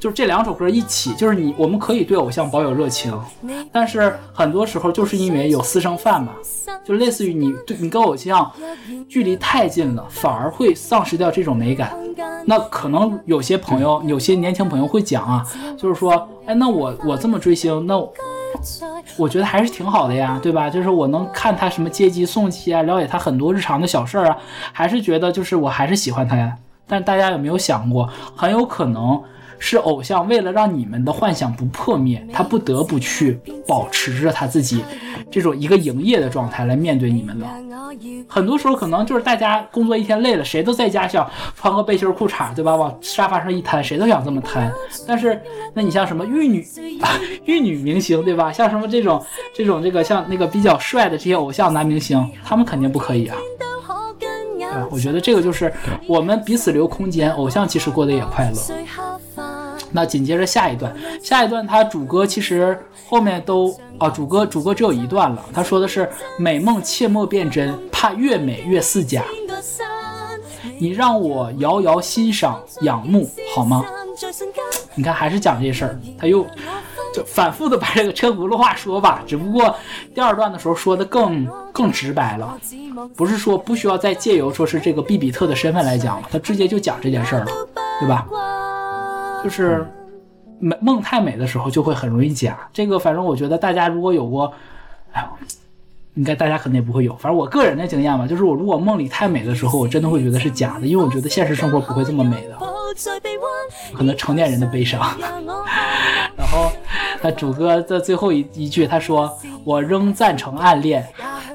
[0.00, 3.16] 就是这两首歌一起，就是你我们可以对偶像保有热情，
[3.70, 6.34] 但是很多时候就是因为有私生饭吧，
[6.84, 8.50] 就类似于你对你跟偶像
[9.08, 11.96] 距离太近了，反而会丧失掉这种美感。
[12.44, 15.46] 那可能有些朋友，有些年轻朋友会讲啊，
[15.78, 17.96] 就是说，哎，那我我这么追星，那
[19.16, 20.70] 我觉得还是挺好的呀，对吧？
[20.70, 24.36] 就是我能看他什么接机送机啊，了解他很多日常的小事儿啊，
[24.72, 26.56] 还是觉得就是我还是喜欢他呀。
[26.86, 29.22] 但大家有没有想过，很有可能？
[29.64, 34.82] 是偶像为了让你们的幻想不破灭，他不得不去保持着他自己
[35.30, 37.46] 这种一个营业的状态来面对你们的。
[38.26, 42.74] 很多时候可能就是大家工作一天累了，谁都在家想穿个背心裤衩，对吧？
[42.74, 44.68] 往沙发上一瘫，谁都想这么瘫。
[45.06, 45.40] 但是，
[45.72, 46.66] 那你像什么玉女、
[47.46, 48.50] 玉女明星，对吧？
[48.50, 53.36] 像什么这种、这种这个像那个比较帅的这些偶像男明星，他们肯定不可以啊。
[54.18, 54.28] 对，
[54.90, 55.72] 我觉得这个就是
[56.08, 58.56] 我们彼此留空间，偶像其实过得也快乐。
[59.92, 62.78] 那紧接着下一段，下一段他主歌其实
[63.08, 65.44] 后面都啊，主歌主歌只有一段了。
[65.52, 69.22] 他说的是美梦切莫变真，怕越美越似假。
[70.78, 73.84] 你让我遥遥欣赏仰慕好吗？
[74.94, 76.44] 你看还是讲这事儿，他又
[77.14, 79.22] 就反复的把这个车轱辘话说吧。
[79.26, 79.74] 只不过
[80.14, 82.58] 第二段的时候说的更更直白了，
[83.14, 87.52] 不是说不需要再借由说是这个毕比特的身份来讲了，他直接就讲这件事儿了，
[88.00, 88.26] 对吧？
[89.42, 89.86] 就是
[90.58, 94.52] 美梦太美的时候就会很容易假，这个反正我觉得大家如果有过，
[95.12, 95.26] 哎，
[96.14, 97.16] 应该大家肯定也不会有。
[97.16, 102.56] 反正我个人的经验吧，就是我如果梦里太美的时候，我真的会觉得是假的，因为我觉得现实生活不会这么美的，
[103.92, 105.00] 可能成年人的悲伤。
[106.36, 106.70] 然后
[107.20, 109.30] 他主歌的最后一一句，他说
[109.64, 111.06] ：“我仍赞成暗恋，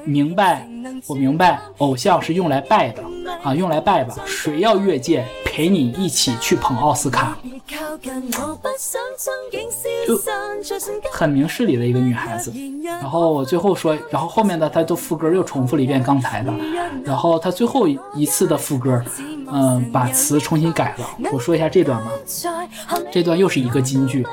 [0.04, 0.68] 明白，
[1.06, 3.02] 我明白，偶像是用来拜的
[3.42, 7.36] 啊，用来拜吧，谁要越界？”陪你一起去捧奥斯卡，
[10.02, 10.16] 就
[11.12, 12.50] 很明事理的一个女孩子。
[12.82, 16.52] 然后我最后说，然后后面的她都副歌又重复了一遍刚才的，
[17.04, 19.04] 然后她最后一次的副歌，
[19.52, 21.06] 嗯，把词重新改了。
[21.30, 22.10] 我说一下这段吧，
[23.12, 24.26] 这段又是一个金句，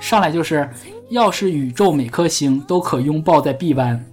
[0.00, 0.70] 上来就是：
[1.08, 4.04] 要是宇宙每颗星都可拥抱在臂弯。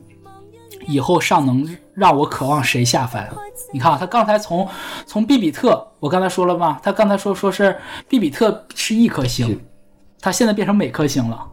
[0.88, 3.30] 以后尚能让我渴望谁下凡？
[3.74, 4.68] 你看啊，他刚才从
[5.06, 6.80] 从毕比特，我刚才说了吗？
[6.82, 7.78] 他刚才说说是
[8.08, 9.66] 毕比特是一颗星，
[10.20, 11.48] 他现在变成每颗星了。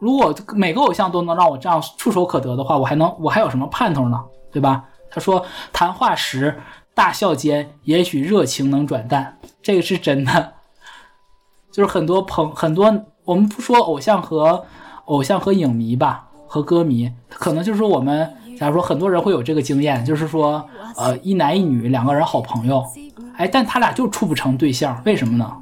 [0.00, 4.22] 如果每个偶像都能让我这样触手可得的话，我还能我还有什么盼头呢？
[4.52, 4.84] 对吧？
[5.10, 6.60] 他说谈话时
[6.94, 10.52] 大笑间，也许热情能转淡，这个是真的。
[11.70, 14.64] 就是很多朋很多，我们不说偶像和
[15.06, 16.23] 偶像和影迷吧，
[16.54, 20.64] 和歌迷，可能就是说我们，假如说很多人会有这个经验，就是说，
[20.96, 22.80] 呃，一男一女两个人好朋友，
[23.36, 25.52] 哎，但他俩就处不成对象，为什么呢？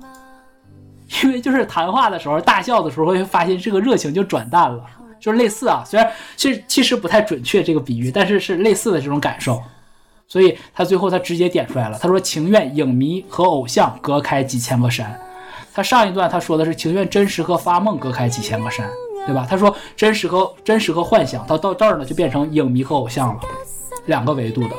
[1.24, 4.84] 因为就是谈话的时候，大笑的时候，会发现这个热情就转淡了，
[5.18, 9.62] 就是类似啊，虽然其实其实不太准确这个比喻，但是是类似的这种感受，
[10.28, 15.18] 所以他最后他直接点出来了，他说情愿影迷和偶像隔开几千个山，
[15.72, 18.86] 他上一段他说的是情愿真实和发梦隔开几千个山，
[19.26, 19.46] 对吧？
[19.48, 23.40] 他说真实和真实和幻想，到到这儿呢就变成影迷和偶像了，
[24.06, 24.70] 两个维度的。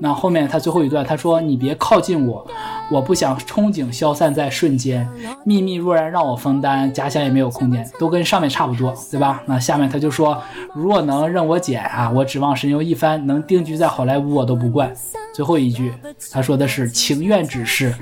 [0.00, 2.46] 那后面他最后一段，他说：“你别靠近我，
[2.90, 5.08] 我不想憧憬消散在瞬间。
[5.44, 10.42] 秘密若然让我分担，假想也没有空间，都跟上面差不多，对吧？”那下面他就说
[10.74, 14.92] ：“若能任我捡啊，我指望神游一番，能定居在好莱坞我都不怪。”
[15.32, 15.92] 最后一句
[16.30, 17.94] 他说的是：“情愿只是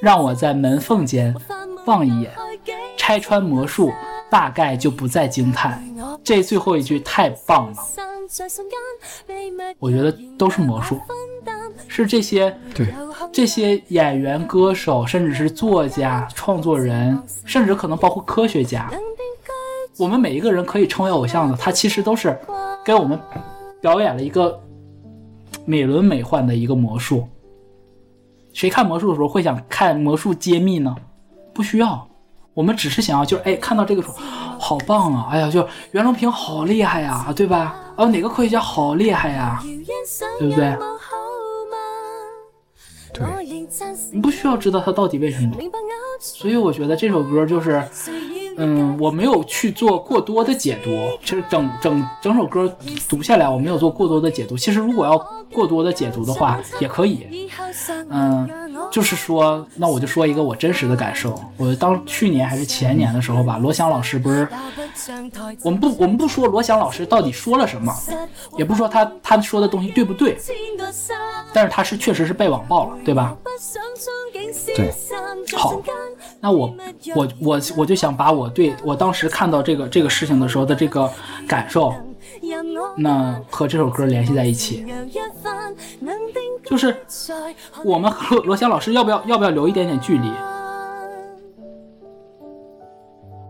[0.00, 1.34] 让我在门缝间
[1.84, 2.30] 望一眼，
[2.96, 3.92] 拆穿魔术，
[4.30, 5.82] 大概就不再惊叹。”
[6.22, 7.76] 这最后一句太棒了。
[9.78, 11.00] 我觉得都是魔术，
[11.88, 12.94] 是这些对
[13.32, 18.88] 这些演员、歌手，甚至是作家、创作人，甚至可能包括科学家，
[19.98, 22.38] 我们每一个人可以成为偶像的，他其实都是
[22.84, 23.18] 给我们
[23.80, 24.60] 表演了一个
[25.64, 27.26] 美轮美奂的一个魔术。
[28.52, 30.94] 谁看魔术的时候会想看魔术揭秘呢？
[31.52, 32.08] 不需要，
[32.54, 34.14] 我们只是想要就是哎看到这个时候
[34.58, 35.28] 好棒啊！
[35.30, 37.76] 哎呀，就袁隆平好厉害呀，对吧？
[37.96, 39.62] 哦，哪个科学家好厉害呀？
[40.38, 40.76] 对不对？
[43.12, 43.26] 对，
[44.12, 45.56] 你不需要知道他到底为什么。
[46.20, 47.82] 所以我觉得这首歌就是，
[48.56, 50.90] 嗯，我没有去做过多的解读。
[51.24, 52.72] 其实整整整首歌
[53.08, 54.56] 读下来，我没有做过多的解读。
[54.56, 55.18] 其实如果要
[55.52, 57.50] 过多的解读的话，也可以。
[58.08, 58.48] 嗯。
[58.90, 61.40] 就是说，那我就说一个我真实的感受。
[61.56, 64.48] 我当去年还是前年的时候吧，罗翔老师不是，
[65.62, 67.94] 我们不我们不说罗翔老师到底说了什么，
[68.58, 70.36] 也不说他他说的东西对不对，
[71.52, 73.36] 但是他是确实是被网暴了，对吧？
[74.74, 74.92] 对。
[75.56, 75.80] 好，
[76.40, 76.74] 那我
[77.14, 81.08] 我我我就想把我对我当时看到这个这个事情的时候的这个
[81.46, 81.94] 感受。
[82.96, 84.86] 那和这首歌联系在一起，
[86.64, 86.96] 就是
[87.84, 90.30] 我们和罗翔老师要不要要不要留一点点距离？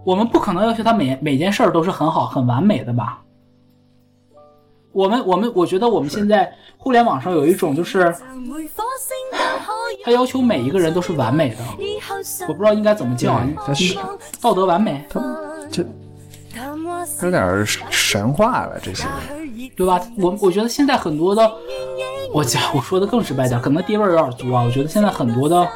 [0.05, 3.23] 我们不可能要求他每每件事儿都是很好很完美的吧？
[4.93, 8.13] 我们我们我觉得我们现在互联网上有一种就是，
[10.05, 11.59] 他要求每一个人都是完美的，
[12.49, 13.41] 我不知道应该怎么叫，
[14.41, 15.05] 道德完美，
[15.71, 15.87] 这。
[17.23, 19.05] 有点神话了，这些，
[19.77, 20.01] 对吧？
[20.17, 21.53] 我我觉得现在很多的，
[22.33, 24.63] 我讲我说的更直白点，可能爹味有点足啊。
[24.63, 25.69] 我觉得现在很多的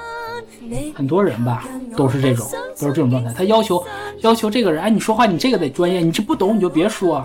[0.94, 1.64] 很多人吧，
[1.96, 2.46] 都是这种，
[2.78, 3.32] 都是这种状态。
[3.36, 3.84] 他要求
[4.20, 7.24] 要求这个人，哎，你说话你这个得专业，你这不懂你就别说，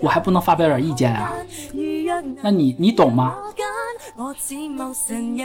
[0.00, 1.32] 我还不能发表点意见啊？
[2.42, 3.36] 那你你懂吗？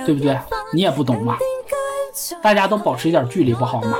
[0.05, 0.37] 对不对？
[0.73, 1.37] 你也不懂吗？
[2.41, 3.97] 大家都保持一点距离不好吗？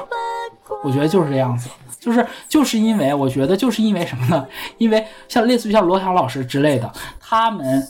[0.84, 1.70] 我觉得就是这样子。
[2.04, 4.46] 就是就是因为我觉得就是因为什么呢？
[4.78, 7.82] 因为像类似于像罗翔老师之类的，他们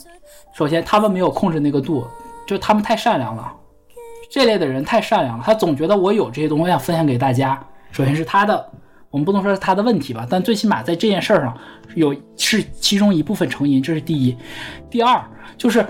[0.56, 2.06] 首先他们没有控制那个度，
[2.46, 3.52] 就他们太善良了。
[4.30, 7.60] 这类的人太善良了，他总觉得我有这些东西想分享给大家。
[7.90, 8.70] 首先是他的，
[9.10, 11.56] 我们不能说是他的问题吧，但最起码在这件事儿上
[11.96, 14.36] 有是其中一部分成因，这是第一。
[14.88, 15.20] 第二
[15.58, 15.84] 就是。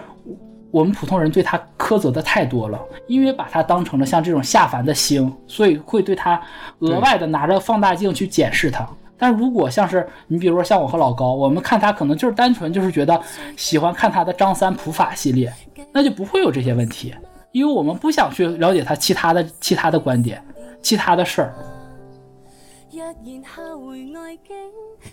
[0.75, 6.43] 我们普通人对他苛责的太多了，因为把他当成了像这种下凡的星，所以会对他
[6.81, 8.85] 额外的拿着放大镜去检视他。
[9.17, 13.23] 但如果像是你，比如说像我和老高，我们看他可能就是单纯就是觉得
[13.57, 15.53] 喜欢看他的张三普法系列，
[15.93, 17.15] 那就不会有这些问题，
[17.53, 20.43] 因为我们不想去了解他其他的其他的观点、
[20.83, 21.55] 其他的事儿。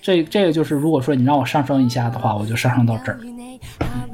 [0.02, 3.20] 这这个就是，如果说你让我上升一下的话，我就上升到这儿。
[3.22, 4.11] 嗯，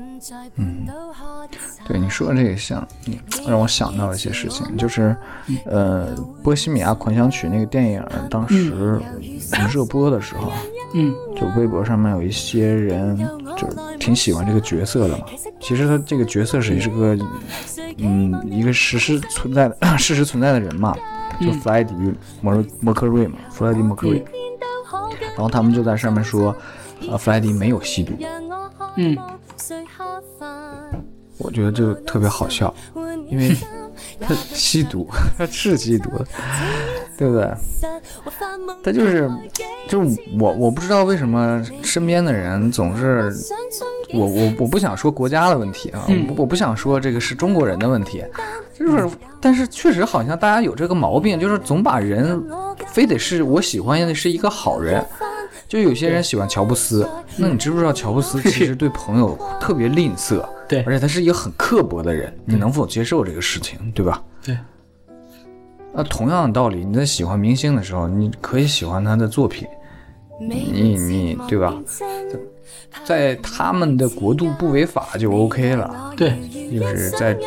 [1.86, 2.86] 对你说的这个像，
[3.47, 5.15] 让我想到了一些事情，就是，
[5.65, 8.99] 呃，《波西米亚狂想曲》那个电影当时
[9.71, 10.51] 热播的时候，
[10.93, 13.17] 嗯，就微博上面有一些人
[13.55, 13.67] 就
[13.97, 15.25] 挺喜欢这个角色的嘛。
[15.59, 17.17] 其实他这个角色是是个，
[17.97, 20.95] 嗯，一个实实存在的 事实存在的人嘛，
[21.39, 21.93] 就弗莱迪·
[22.41, 24.23] 莫莫克瑞嘛，弗莱迪·莫克瑞。
[25.36, 26.55] 然后他们就在上面说。
[27.11, 28.11] 呃，弗莱迪没有吸毒。
[28.95, 29.15] 嗯，
[31.39, 32.74] 我觉得就特别好笑，
[33.30, 33.55] 因为
[34.20, 36.10] 他吸毒， 他是吸毒，
[37.18, 37.47] 对不对？
[38.84, 39.30] 他就是，
[39.88, 43.32] 就是我，我不知道为什么身边的人总是，
[44.14, 48.24] 我我我不想说国家的问题啊，我不想说这个是中国人的问题，
[48.74, 49.08] 就是，
[49.39, 52.43] 但是确实好像大家有这个毛病，就是总把人
[52.88, 55.05] 非得是我喜欢的是一个好人。
[55.68, 57.07] 就有些人喜欢乔布斯，
[57.38, 64.24] 那你知不知道乔布斯其实对朋友 特别吝啬，对，而且他是一个很刻薄的人，你能否接受这个事情，对吧？
[64.43, 64.57] 对。
[65.93, 69.68] 那同样的道理，你在喜欢明星的时候，你可以喜欢他的作品，
[70.39, 71.74] 你你对吧？
[73.03, 76.34] 在他们的国度不违法就 OK 了，对，
[76.72, 77.38] 就是在。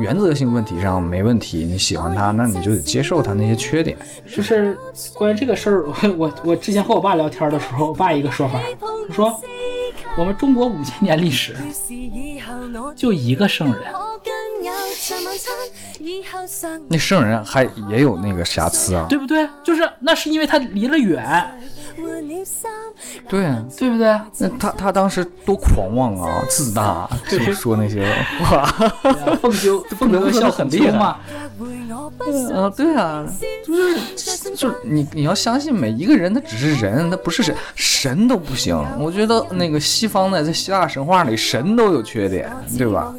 [0.00, 3.96] 原则性问题上没问题，你喜欢他，那你就得接受他那些缺点。
[4.34, 4.76] 就是
[5.14, 5.84] 关于这个事儿，
[6.16, 8.60] 我我我之前和我爸聊天的时候，我爸一个说法，
[9.08, 9.40] 他说
[10.16, 11.54] 我们中国五千年历史
[12.96, 13.82] 就一个圣人，
[16.88, 19.46] 那圣人还也有那个瑕疵啊，对不对？
[19.62, 21.44] 就是那是因为他离了远。
[23.28, 24.20] 对啊，对不对？
[24.38, 28.12] 那他他当时多狂妄啊，自大，就说那些
[28.44, 28.64] 话，
[29.40, 31.16] 凤修凤修笑很厉害。
[32.26, 33.26] 嗯，对啊，
[33.66, 33.74] 就
[34.16, 38.76] 是就你你要相信每一个人，他只是人，他不是神，神都不行。
[38.98, 43.14] 我觉得那个西方的在希腊神话里，神都有缺点，对吧？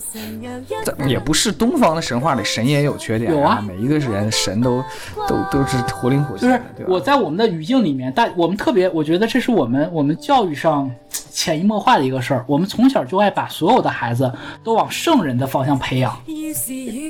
[1.07, 3.31] 也不是东方的神话里，神也有缺点。
[3.31, 4.83] 有啊，每一个人神都
[5.27, 6.49] 都都是活灵活现。
[6.77, 12.45] 就是我在我们的语境里面，但我们特别，我觉得这是我们我们教育上潜移默化的一个事儿。
[12.47, 14.31] 我们从小就爱把所有的孩子
[14.63, 16.15] 都往圣人的方向培养。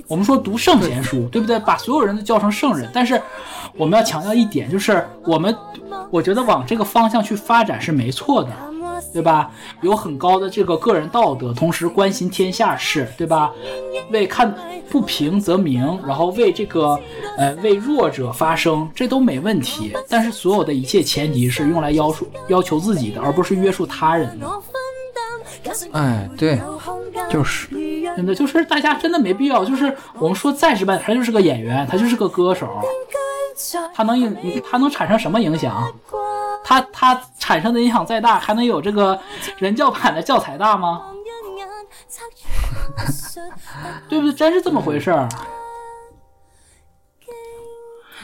[0.08, 1.60] 我们说读圣贤书，对不对？
[1.60, 3.22] 把所有人都叫成圣人，但是
[3.76, 5.56] 我们要强调一点，就是我们，
[6.10, 8.50] 我觉得往这个方向去发展是没错的，
[9.14, 9.52] 对吧？
[9.82, 13.52] 有很高的这个个人道德，同时关心天下事，对吧？
[14.12, 14.54] 为看
[14.90, 17.00] 不平则鸣，然后为这个
[17.38, 19.94] 呃为弱者发声，这都没问题。
[20.10, 24.48] 但是所有的一切前提是用来要求要求自己的，而不是约束他人的。
[25.92, 26.60] 哎，对，
[27.30, 27.70] 就是，
[28.16, 29.64] 真的就是大家真的没必要。
[29.64, 32.68] 就是我们说再直白，他就是个演员，他就是个歌手，
[33.94, 34.36] 他能影，
[34.70, 35.94] 他能产生什么影响？
[36.64, 39.20] 他他产生的影响再大，还能有这个
[39.58, 41.04] 人教版的教材大吗？
[44.08, 44.34] 对不对？
[44.34, 45.28] 真是这么回事儿。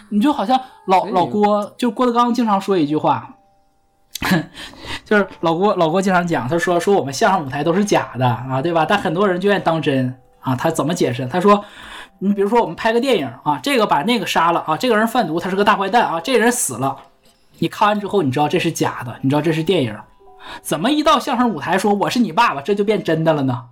[0.10, 3.34] 你就好像老老郭，就郭德纲经常说一句话。
[5.04, 8.86] 就是老郭，老郭经常讲，他说说我们相声舞台都是假的啊，对吧？
[8.88, 10.56] 但很多人就愿意当真啊。
[10.56, 11.28] 他怎么解释？
[11.28, 11.64] 他说，
[12.20, 16.98] 你比如说我们拍个电影啊，这个把那个杀了啊，这个人贩毒，他是个大坏蛋啊，这人死了。
[17.60, 19.96] 你看完之后，你知道这是假的，你知道这是电影。
[20.62, 23.66] 怎么一到相声舞台说我是你爸爸，这就变真的了呢？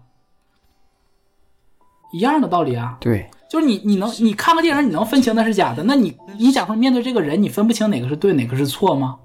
[2.12, 2.98] 一样的道理啊。
[3.00, 5.84] 对，就是你你能你看个电影，你能分清那是假的？
[5.84, 9.18] 那你你假如面对这个人，你分不清哪个是对，哪个是错吗？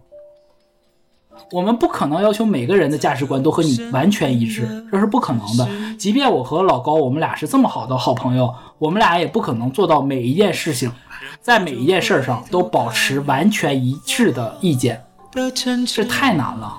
[1.53, 5.67] 我们不可能要求每个人的价值观都和你完全一致，这是不可能的。
[5.97, 10.93] 即便我和老高，我们俩是这么好的好朋友，我们俩也不可能做到每一件事情，
[11.41, 15.03] 在每一件事上都保持完全一致的意见，
[15.87, 16.79] 这太难了。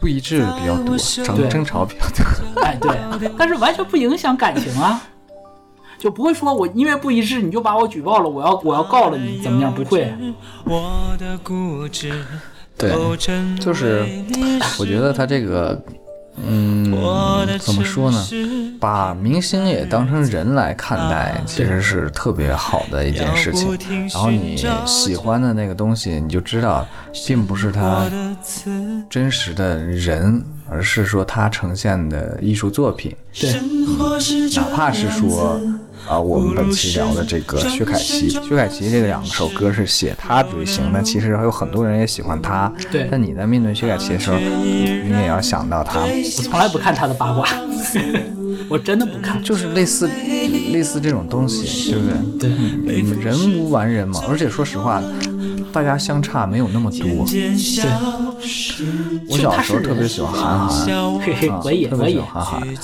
[0.00, 2.24] 不一致比较多，争争吵比较多。
[2.62, 5.02] 哎，对，但是完全不影响感情啊，
[5.98, 9.74] 就不会说我因为不一致你就把我举报了，我要我要告了你怎么样？
[9.74, 10.12] 不会。
[12.76, 12.92] 对，
[13.58, 14.06] 就是
[14.78, 15.82] 我觉得他这个，
[16.46, 18.26] 嗯，怎么说呢？
[18.80, 23.76] 把明星也当成人来看待，其实是特别好的一件事情。
[24.12, 26.86] 然后你喜欢的那个东西，你就知道，
[27.26, 28.04] 并不是他
[29.10, 33.14] 真实的人，而是说他呈现的艺术作品。
[33.38, 33.52] 对，
[34.56, 35.60] 哪怕是说。
[36.08, 42.72] 啊，我们本期聊的这个薛凯琪，薛凯琪这两首歌是写他追星，那其实还有很多人也喜欢他。
[42.90, 46.00] 对，但你在面对薛凯琪的时候，你也要想到他。
[46.00, 47.46] 我从来不看他的八卦，
[48.68, 50.08] 我真的不看，就是类似
[50.72, 52.06] 类似这种东西，对不
[52.38, 53.02] 对？
[53.02, 55.02] 对，人无完人嘛，而且说实话。
[55.72, 57.00] 大家相差没有那么多。
[57.26, 57.50] 对，
[59.28, 62.76] 我小时候特别喜欢韩寒，嘿嘿我也特别喜欢韩寒。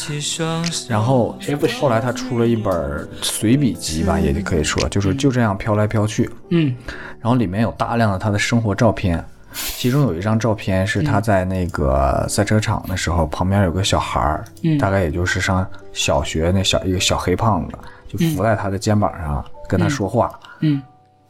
[0.89, 1.36] 然后
[1.81, 6.31] 后来他出了一本随笔集吧，也可以说就是就这样飘来飘去。
[6.51, 6.74] 嗯，
[7.20, 14.44] 然后里面有大量的他的生活照片，其中有一张照片是他在那个赛车场的时候，旁边有个小孩儿，
[14.78, 17.78] 大概也就是上小学那小一个小黑胖子，
[18.09, 20.31] 就伏在他的肩膀上跟他说话。
[20.61, 20.82] 嗯。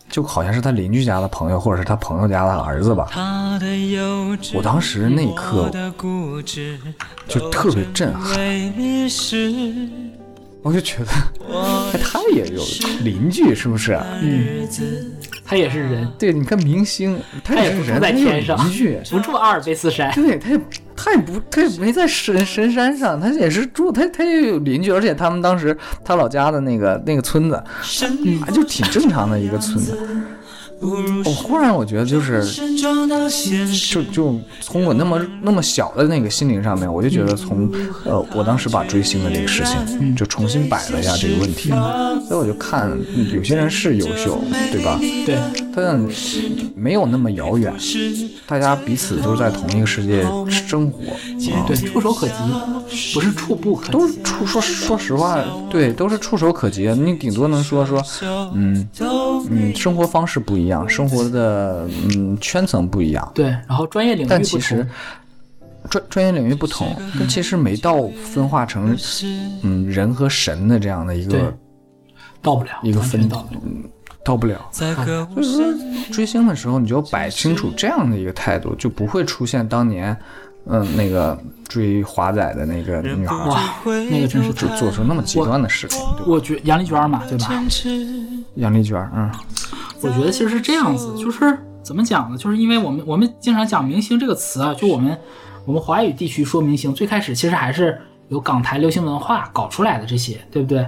[0.09, 3.09] 就好像是他邻居家的朋友，或者是他朋友家的儿子吧。
[4.55, 5.71] 我当时那一刻
[7.27, 8.35] 就特别震撼，
[10.65, 11.13] 我就觉得，
[11.53, 12.63] 哎，他也有
[13.03, 13.93] 邻居，是不是？
[14.21, 14.67] 嗯。
[15.47, 18.57] 他也是人，对，你看明星，他也是人，在天上，
[19.11, 20.61] 不住阿尔卑斯山，对，他也
[20.97, 29.99] 他也不他也没在深深山上，他也是住他他也有邻居，而且他们当时他老家的那个那个村子，啊，就挺正常的一个村子。
[31.25, 32.45] 我忽然我觉得就是，
[33.91, 37.71] 就就从我那么那么小的那个心灵上面，我就觉得从
[38.05, 41.71] 呃，我当时把追星的这个事情就重新摆了一下这个问题，
[42.29, 42.91] 所以我就看
[43.33, 44.39] 有些人是优秀，
[44.71, 44.99] 对吧？
[45.01, 45.39] 对，
[45.75, 45.99] 但
[46.77, 47.73] 没有那么遥远，
[48.47, 51.01] 大家彼此都在同一个世界生活，
[51.67, 52.35] 对，触手可及，
[53.15, 58.03] 不是触不可及，都是触说说实话，对，都是触手可及，你顶多能说说，
[58.55, 58.89] 嗯
[59.51, 60.89] 嗯，生活方式不一样。
[60.89, 64.87] 生活的嗯圈层不一样，对，然后专业领域但其实
[65.91, 68.97] 专专业领域不同，但其实没到分化成
[69.63, 71.53] 嗯人和神的这样的一个
[72.41, 73.49] 到不了一个分到
[74.25, 74.59] 到不了。
[74.73, 75.05] 所以说
[76.11, 80.17] 追星的时候，你就摆清楚这样的一个态度，就不会出现当年
[80.67, 81.39] 嗯那个
[81.69, 83.61] 追华仔的那个女孩哇，
[84.11, 86.01] 那个真是就做出那么极端的事情。
[86.27, 87.47] 我觉杨丽娟嘛，对吧？
[88.55, 89.31] 杨丽娟，嗯。
[90.01, 92.37] 我觉得其实是这样子，就是怎么讲呢？
[92.37, 95.19] 就是因为我们我们经常讲明星这个词啊，就我们
[95.65, 97.99] 我们华语地区说明星，最开始其实还是
[98.29, 100.87] 由港台流行文化搞出来的这些，对不对？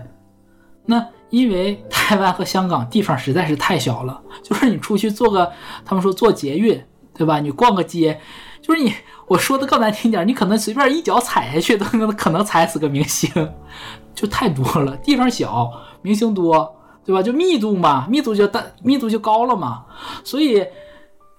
[0.85, 1.03] 那
[1.37, 5.53] 因为台湾和香港地方实在是太小了， 就是你出去做个，
[5.85, 6.83] 他们说坐捷运，
[7.15, 7.41] 对吧？
[7.41, 8.21] 你逛个街，
[8.63, 8.93] 就是你
[9.27, 13.31] 我说的更难听点，你可能随便一脚踩下去都可能踩死个明星，
[14.15, 15.73] 就太多了，地方小，
[16.03, 16.73] 明星多。
[17.07, 17.23] 对吧？
[17.23, 19.85] 就密度嘛，密度就大，密度就高了嘛。
[20.25, 20.67] 所以，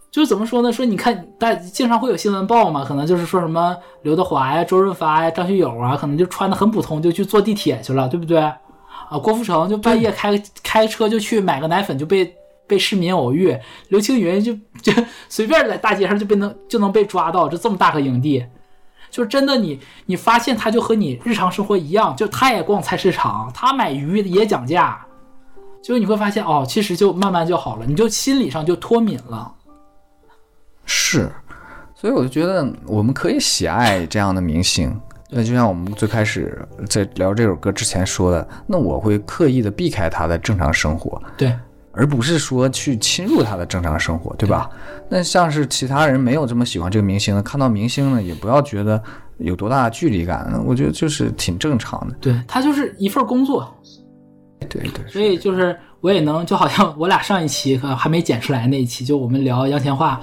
[0.10, 0.72] 就怎么说呢？
[0.72, 8.50] 说你看，大经常会有新闻报嘛，可能就是说什么刘德华呀、周润发呀、张学友啊，可能就穿的很普通，就去坐地铁去了，对不对？
[9.10, 12.36] 啊，郭富城就半夜开开车就去买个奶粉，就被
[12.68, 13.58] 被市民偶遇。
[13.90, 14.92] 刘青云就就
[15.30, 18.46] 随便在大街上就被能就能被抓到，就这么大个营地，
[19.10, 19.56] 就是真的。
[19.58, 25.04] 你你发现他就和你日常生活一样，就他也逛菜市场，他买鱼也讲价。
[25.82, 29.54] 就是你会发现哦，其实就慢慢就好了，你就心理上就脱敏了。
[30.86, 31.32] 是，
[31.96, 35.00] 所以我就觉得我们可以喜爱这样的明星。
[35.30, 41.54] 那就像我们最开始在聊这首歌之前说的，那我会刻意的避开他的正常生活，对，
[41.92, 44.70] 而不是说去侵入他的正常生活，对吧？
[45.10, 49.02] 那像是其他人没有这么喜欢这个明星的，看到明星呢，也不要觉得
[49.38, 52.16] 有多大的距离感，我觉得就是挺正常的。
[52.22, 53.74] 对他就是一份工作。
[54.70, 60.18] 对对，所以就是我也能，就好像我俩上一期可还没剪出来那一期，就我们聊杨千嬅，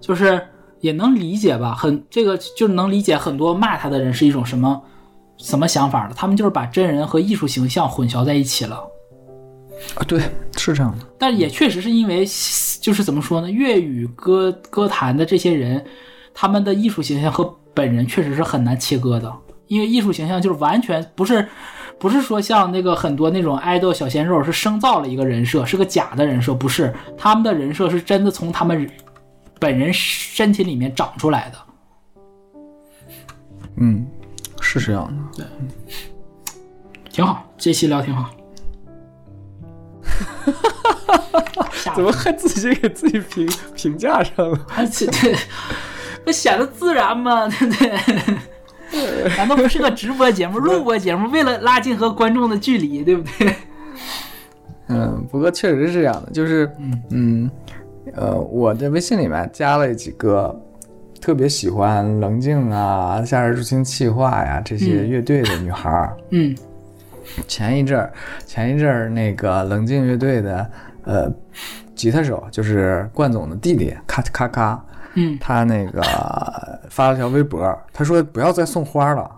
[0.00, 0.40] 就是
[0.80, 4.82] 也能理解吧，很这个就能理解很多骂他的人是一种什么
[5.36, 8.76] 什么想法的，他们就是把真人和艺术形象混淆在一起了。
[9.94, 10.20] 啊，对，
[10.56, 11.06] 是这样的。
[11.18, 12.26] 但也确实是因为，
[12.80, 15.84] 就是怎么说呢，粤语歌歌坛的这些人，
[16.34, 19.32] 他们的艺术形象和本人确实是很难切割的，
[19.68, 21.46] 因为艺术形象就是完全不是。
[21.98, 28.90] 不是说像那个很多那种爱豆小鲜肉是生造了一个人设，是个假的人设，不是他们的人设是真的从他们
[29.60, 31.58] 本人身体里面长出来的。
[33.76, 34.04] 嗯，
[34.60, 35.06] 是这样
[35.36, 35.46] 的，对，
[37.10, 38.28] 挺好，这期聊挺好。
[41.94, 44.58] 怎么还自己给自己评评价上了？
[45.22, 45.34] 对，
[46.24, 49.30] 不显得自然吗，对不对？
[49.36, 51.28] 难道不是个直播节目、 录播节目？
[51.30, 53.54] 为了拉近和观众的距离，对不对？
[54.88, 56.70] 嗯，不过确实是这样的，就是
[57.10, 57.50] 嗯
[58.16, 60.58] 呃，我在微信里面加了几个
[61.20, 66.16] 特别喜欢棱镜啊、夏日入侵企划呀这些乐队的女孩儿。
[66.30, 66.56] 嗯，
[67.46, 68.12] 前一阵儿，
[68.46, 70.70] 前一阵儿那个棱镜乐队的
[71.04, 71.32] 呃
[71.94, 74.84] 吉他手就是冠总的弟弟，咔咔咔。
[75.14, 76.00] 嗯，他那个
[76.88, 79.28] 发了条微博，他说不要再送花了，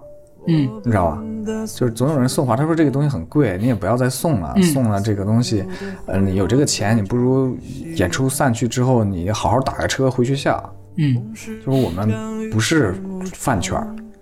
[0.47, 1.23] 嗯，你知道吧？
[1.67, 5.65] 就是总有人送花，他说这个东西很贵，你也不要再送了，送了这个东西，
[6.07, 7.57] 嗯，有这个钱，你不如
[7.97, 10.75] 演出散去之后，你好好打个车回学校。
[10.97, 12.95] 嗯，就是我们不是
[13.33, 13.81] 饭圈，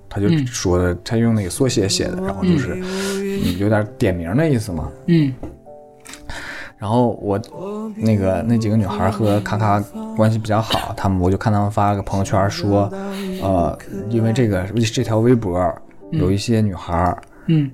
[0.08, 2.78] 他就说的，他用那个缩写写的，然后就是
[3.58, 4.88] 有点点名的意思嘛。
[5.06, 5.32] 嗯。
[6.78, 7.38] 然后我
[7.94, 9.78] 那个那几个女孩和卡卡
[10.16, 12.90] 关系比较好，他们我就看他们发了个朋友圈说，
[13.42, 13.78] 呃，
[14.08, 14.62] 因为这个
[14.94, 15.60] 这条微博
[16.10, 17.70] 有一些女孩儿，嗯，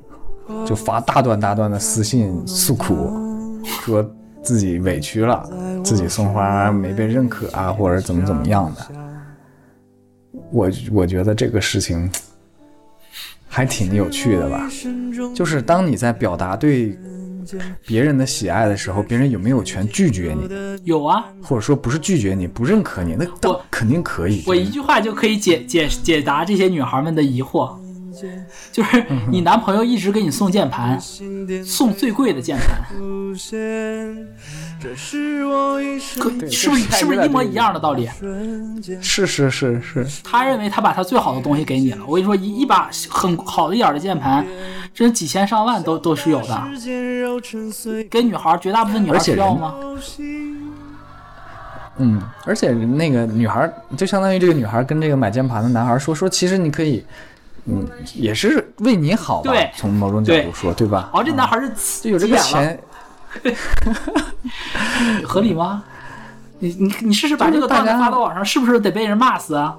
[0.66, 3.10] 就发大段大段的私信诉苦，
[3.64, 4.08] 说
[4.42, 5.48] 自己委屈了，
[5.82, 8.86] 自己送花没被认可啊，或者怎么怎么样的。
[10.52, 12.10] 我我觉得这个事情
[13.48, 14.68] 还挺有趣的吧，
[15.34, 16.96] 就是当你在表达对
[17.86, 20.80] 别人的喜爱的时候，别人有没有权拒绝你？
[20.84, 24.44] 有啊，或者说不是拒绝你，不认可你，那我肯定可以。
[24.46, 27.76] 我一句话就可以解解解答这些女孩们的疑惑。
[28.72, 31.01] 就是你男朋友一直给你送键盘，
[31.64, 32.80] 送最贵的键盘，
[34.82, 35.47] 可是
[36.20, 38.09] 不是是不是一模一样的道理？
[39.01, 40.06] 是是是是。
[40.22, 42.05] 他认为他把他最好的东西给你了。
[42.06, 44.47] 我跟你说，一一把很好的一点的键盘，
[44.94, 46.62] 真几千上万都都是有的。
[48.10, 49.74] 给女孩，绝大部分女孩需要吗？
[51.98, 57.05] 嗯，而且那个女孩就相当于这个女孩跟这个买键盘的男孩说说，其实你可以。
[57.66, 59.52] 嗯，也是为你好吧？
[59.76, 61.10] 从某种角度说，对吧？
[61.12, 61.70] 哦，这男孩是
[62.02, 62.78] 就有这个钱，
[65.24, 65.84] 合理吗？
[66.59, 69.76] 你你你试试把这个段子发到网上，是不是得被人骂死啊？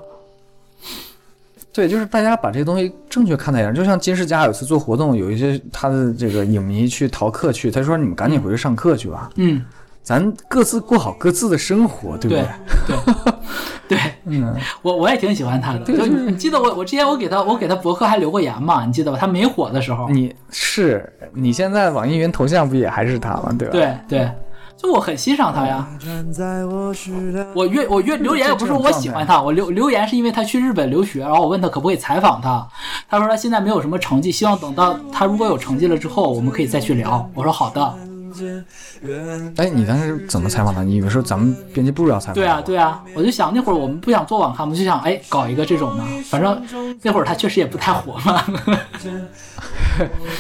[1.74, 3.72] 对，就是大家把这个东西正确看待一下。
[3.72, 9.64] 就像金世佳有一次做活动，有一些他的这个影迷去逃课去，他说：“你们赶紧回去上课去吧。”嗯。
[10.08, 12.46] 咱各自过好各自的生活，对不对？
[12.88, 12.96] 对，
[13.90, 15.80] 对， 嗯，我我也挺喜欢他的。
[15.80, 18.86] 就你记得我我之前我给他我给他博客还留过言嘛？
[18.86, 19.18] 你记得吧？
[19.20, 20.08] 他没火的时候。
[20.08, 23.54] 你是你现在网易云头像不也还是他吗？
[23.60, 23.72] 对吧？
[23.74, 24.32] 对对，
[24.78, 25.86] 就我很欣赏他呀。
[27.54, 32.66] 我越我越留言也不是我喜欢他，我留留言是因为他去日本留学，然后我问他可不可以采访他，
[33.10, 37.30] 他说他现在没有什么成绩，希望等到他如果有成绩了之后，我们可以再去聊。
[37.34, 37.94] 我说好的。
[39.58, 40.84] 哎，你当时怎么采访的？
[40.84, 42.36] 你以为说咱们编辑部要采访？
[42.36, 46.62] 对啊，对啊，我就想那会儿我们不想做网刊，我们就想哎搞一个这种嘛，反正
[47.02, 48.44] 那会儿他确实也不太火嘛。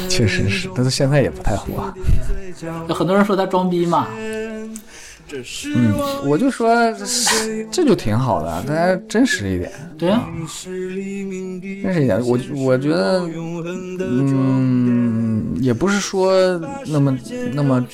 [0.07, 1.91] 确实是，但是现在也不太火。
[2.88, 4.07] 有很多人说他装逼嘛。
[5.76, 5.94] 嗯，
[6.26, 6.74] 我就说
[7.70, 9.70] 这就挺好的，大家真实一点。
[9.98, 10.26] 对啊，
[10.66, 12.18] 真实一点。
[12.26, 13.22] 我我觉得，
[13.99, 17.18] 嗯，也不是说那么
[17.54, 17.86] 那么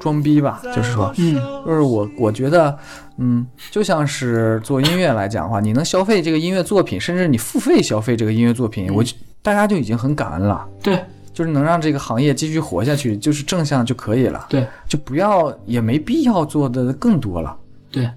[0.00, 2.76] 装逼吧，就是说，嗯，就是我我觉得，
[3.18, 9.04] 嗯，就像是做音乐来讲的话，你能消费这个音乐作品，甚至你付费消费这个音乐作品，我
[9.42, 10.66] 大家就已经很感恩了。
[10.82, 10.98] 对。
[11.38, 14.44] 就是能让这个行业继续活下去，就是正向就可以了。
[14.48, 17.56] 对，就不要也没必要做的更多了。
[17.92, 18.10] 对。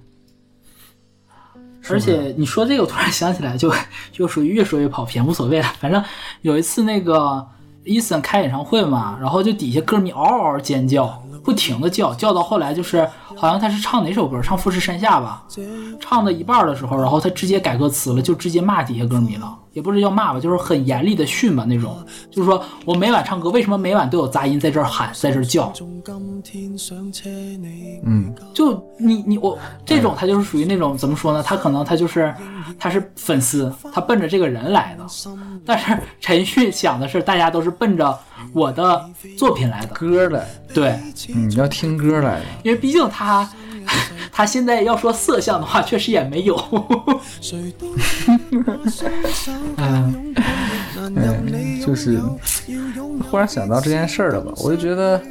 [1.88, 3.72] 而且你说这个，我突然想起来，就
[4.11, 5.68] 就属于越说越跑偏，无所谓了。
[5.80, 6.03] 反正
[6.41, 7.45] 有一次那个
[7.84, 11.22] 伊森开演唱会嘛，然后就底下歌迷嗷嗷尖叫。
[11.43, 15.43] 不停的叫，叫到后来就是，好像他是唱哪首歌，唱《富士山下》吧，
[15.99, 25.72] 唱到一半的时候，然后他直接改歌词了，就直接骂底下歌迷了，也不是叫骂吧，就是很严厉的训吧那种，就是说我每晚唱歌，为什么每晚都有杂音在这儿喊，在这儿叫？
[28.03, 31.43] 嗯，就你你我这种他就是属于那种怎么说呢？
[31.43, 32.34] 他可能他就是
[32.80, 35.07] 他是粉丝，他奔着这个人来的，
[35.65, 38.18] 但是陈旭想的是大家都是奔着。
[38.53, 39.07] 我的
[39.38, 40.99] 作品来的歌来，对，
[41.35, 43.48] 嗯，要听歌来的，因为毕竟他，
[44.31, 46.56] 他现在要说色相的话，确实也没有。
[49.77, 50.34] 嗯，
[51.85, 52.19] 就是
[53.30, 54.52] 忽然想到这件事儿了吧？
[54.57, 55.22] 我就觉得，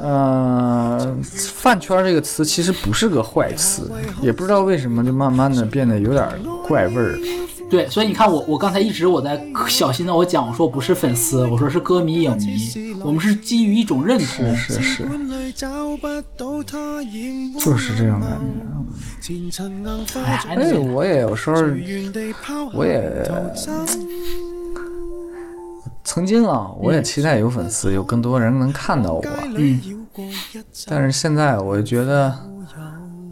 [0.00, 1.14] 呃，
[1.54, 3.88] 饭圈这个词其实不是个坏词，
[4.22, 6.26] 也不知道为什么就慢慢的变得有点
[6.66, 7.18] 怪味儿。
[7.68, 15.04] 对，所以你看我，我刚才一直我在小心的我讲，我说我不是粉丝，我说是歌迷影迷，我们是基于一种认同，是是是，
[17.58, 18.46] 就是这种感觉。
[20.24, 20.42] 哎，
[20.78, 21.62] 我也有时候，
[22.72, 23.24] 我也
[26.04, 29.24] 曾经啊，我也期待有粉丝，有更多人能看到我。
[29.56, 30.06] 嗯，
[30.86, 32.49] 但是现在我觉得。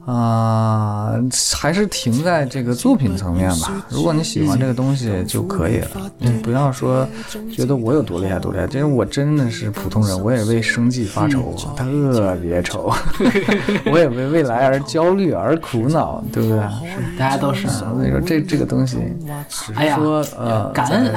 [0.08, 1.12] 啊，
[1.54, 3.86] 还是停在这个作品层面吧。
[3.90, 7.06] 如果你喜欢这个东西就可以了，你不要说
[7.54, 8.66] 觉得我有多厉害多厉害。
[8.66, 12.90] 其实我真的是普通人，我也为生计发愁，特别愁。
[13.92, 16.58] 我也为未来而焦虑而苦恼，对不对？
[17.18, 17.68] 大家都是。
[17.68, 18.96] 所以说这这个东西，
[19.50, 21.14] 只是说呃，感恩。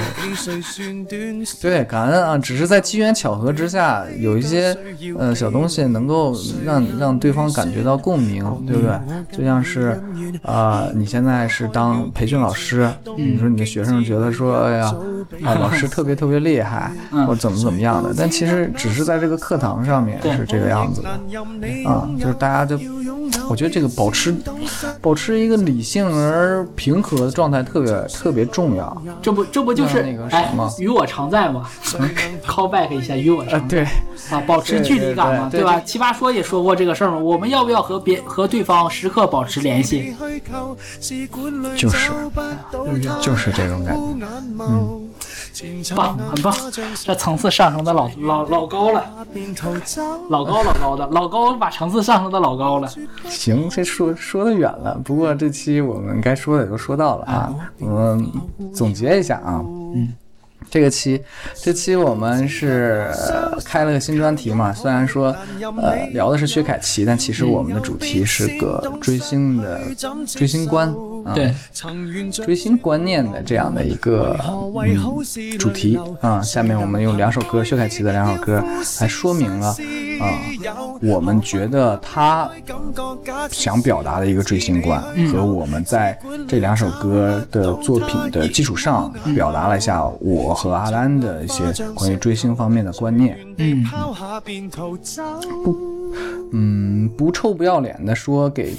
[1.62, 4.76] 对，感恩啊，只是在机缘巧合之下，有一些
[5.18, 6.36] 呃小东西能够
[6.66, 8.81] 让让对方感觉到共鸣，对。
[8.82, 10.02] 对，就像是，
[10.44, 14.96] 啊，你现在是当培训老师，你说你的学生觉得说，哎呀，
[15.44, 16.92] 啊，老师特别特别厉害，
[17.28, 21.10] 或怎么怎么样的，但其实只是在这个课堂上面是这个样子的，
[21.90, 22.80] 啊，就是大家就
[23.50, 24.34] 我觉得这个保持
[25.02, 29.02] 保持一个理性而平和的状态特别特别重要。
[29.22, 31.68] 这不这不就是那个什么与我常在吗？
[32.46, 33.82] call back 一下与我常对
[34.30, 35.80] 啊，保持距离感嘛，对吧？
[35.82, 40.16] 奇葩说也说过这个事儿嘛，我们要不要和别和对方时刻保持联系？
[41.76, 42.12] 就是
[43.22, 44.26] 就是这种感觉，
[44.60, 45.08] 嗯。
[45.96, 46.56] 棒，很棒，
[47.04, 49.04] 这层次上升的老老老高了，
[50.30, 52.90] 老高老高的，老高把层次上升的老高了。
[53.28, 58.32] 行，这说说的远了，不过这期我们该说的也都说到了啊，我们
[58.74, 59.62] 总结一下啊，
[59.94, 60.14] 嗯。
[60.72, 61.22] 这个期，
[61.62, 63.06] 这期我们是
[63.66, 64.72] 开了个新专题嘛？
[64.72, 65.36] 虽然说，
[65.82, 69.82] 呃，聊的是薛凯琪，但其实我们的主题是个追星的
[70.26, 70.88] 追星观
[71.26, 71.54] 啊，对，
[72.32, 76.42] 追星观念的这样的一个嗯主题啊。
[76.42, 78.64] 下面我们用两首歌，薛凯琪的两首歌
[79.02, 79.76] 来说明了
[80.22, 80.40] 啊，
[81.02, 82.50] 我们觉得他
[83.50, 86.18] 想表达的一个追星观，和我们在
[86.48, 90.52] 这两首歌的作品的基础上表达了一下我。
[90.62, 91.64] 和阿兰的一些
[91.96, 93.84] 关于追星方面的观念，嗯，
[95.64, 95.76] 不，
[96.52, 98.76] 嗯，不臭不要脸的说给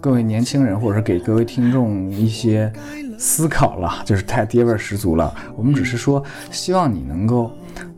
[0.00, 2.72] 各位年轻人或者是给各位听众一些
[3.18, 5.34] 思考了，就是太爹味十足了。
[5.54, 7.50] 我们只是说，希望你能够，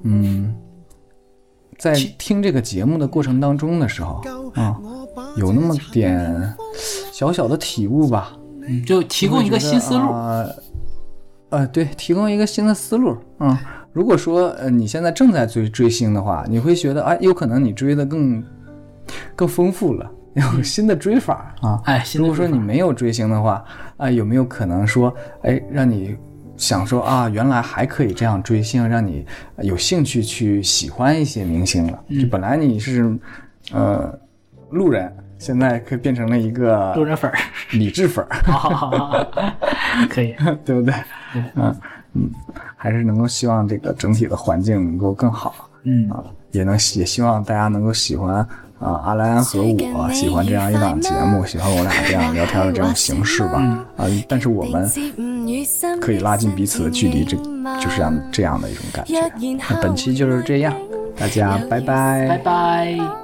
[0.03, 0.53] 嗯，
[1.79, 4.23] 在听这个节目的过程当中的时候
[4.55, 4.77] 啊，
[5.37, 6.55] 有那么点
[7.13, 8.33] 小小的体悟吧，
[8.87, 10.13] 就提供一个新思路。
[11.51, 13.17] 呃，对，提供一个新的思路。
[13.39, 13.57] 嗯，
[13.93, 18.43] 如果说呃你现在正在追追星的话，你会觉得哎，有可能你追的更
[19.37, 21.81] 更丰富了，有新的追法啊。
[21.85, 23.65] 哎，如果说你没有追星的话，
[23.97, 26.17] 啊，有没有可能说，哎，让你
[26.57, 29.27] 想说啊，原来还可以这样追星，让你
[29.59, 31.99] 有兴趣去喜欢一些明星了？
[32.21, 33.17] 就本来你是
[33.73, 34.19] 呃
[34.71, 35.15] 路人。
[35.37, 37.37] 现在可以变成了一个路人粉儿、
[37.73, 39.27] 理智粉儿，
[40.09, 40.95] 可以，对不对？
[41.55, 41.77] 嗯
[42.15, 42.31] 嗯，
[42.77, 48.47] 还是能够希望这个整体的环境能够更好，嗯啊，也能也希望大家能够喜欢
[48.81, 53.61] 啊阿莱安和我喜欢这样一档节目，喜欢我俩这样聊天的这种形式吧，
[53.97, 54.91] 啊，但是我们
[56.01, 59.15] 可以拉近彼此的距离，这就是这样这样的一种感觉。
[59.71, 60.75] 那本期就是这样，
[61.17, 63.24] 大家拜拜，拜拜。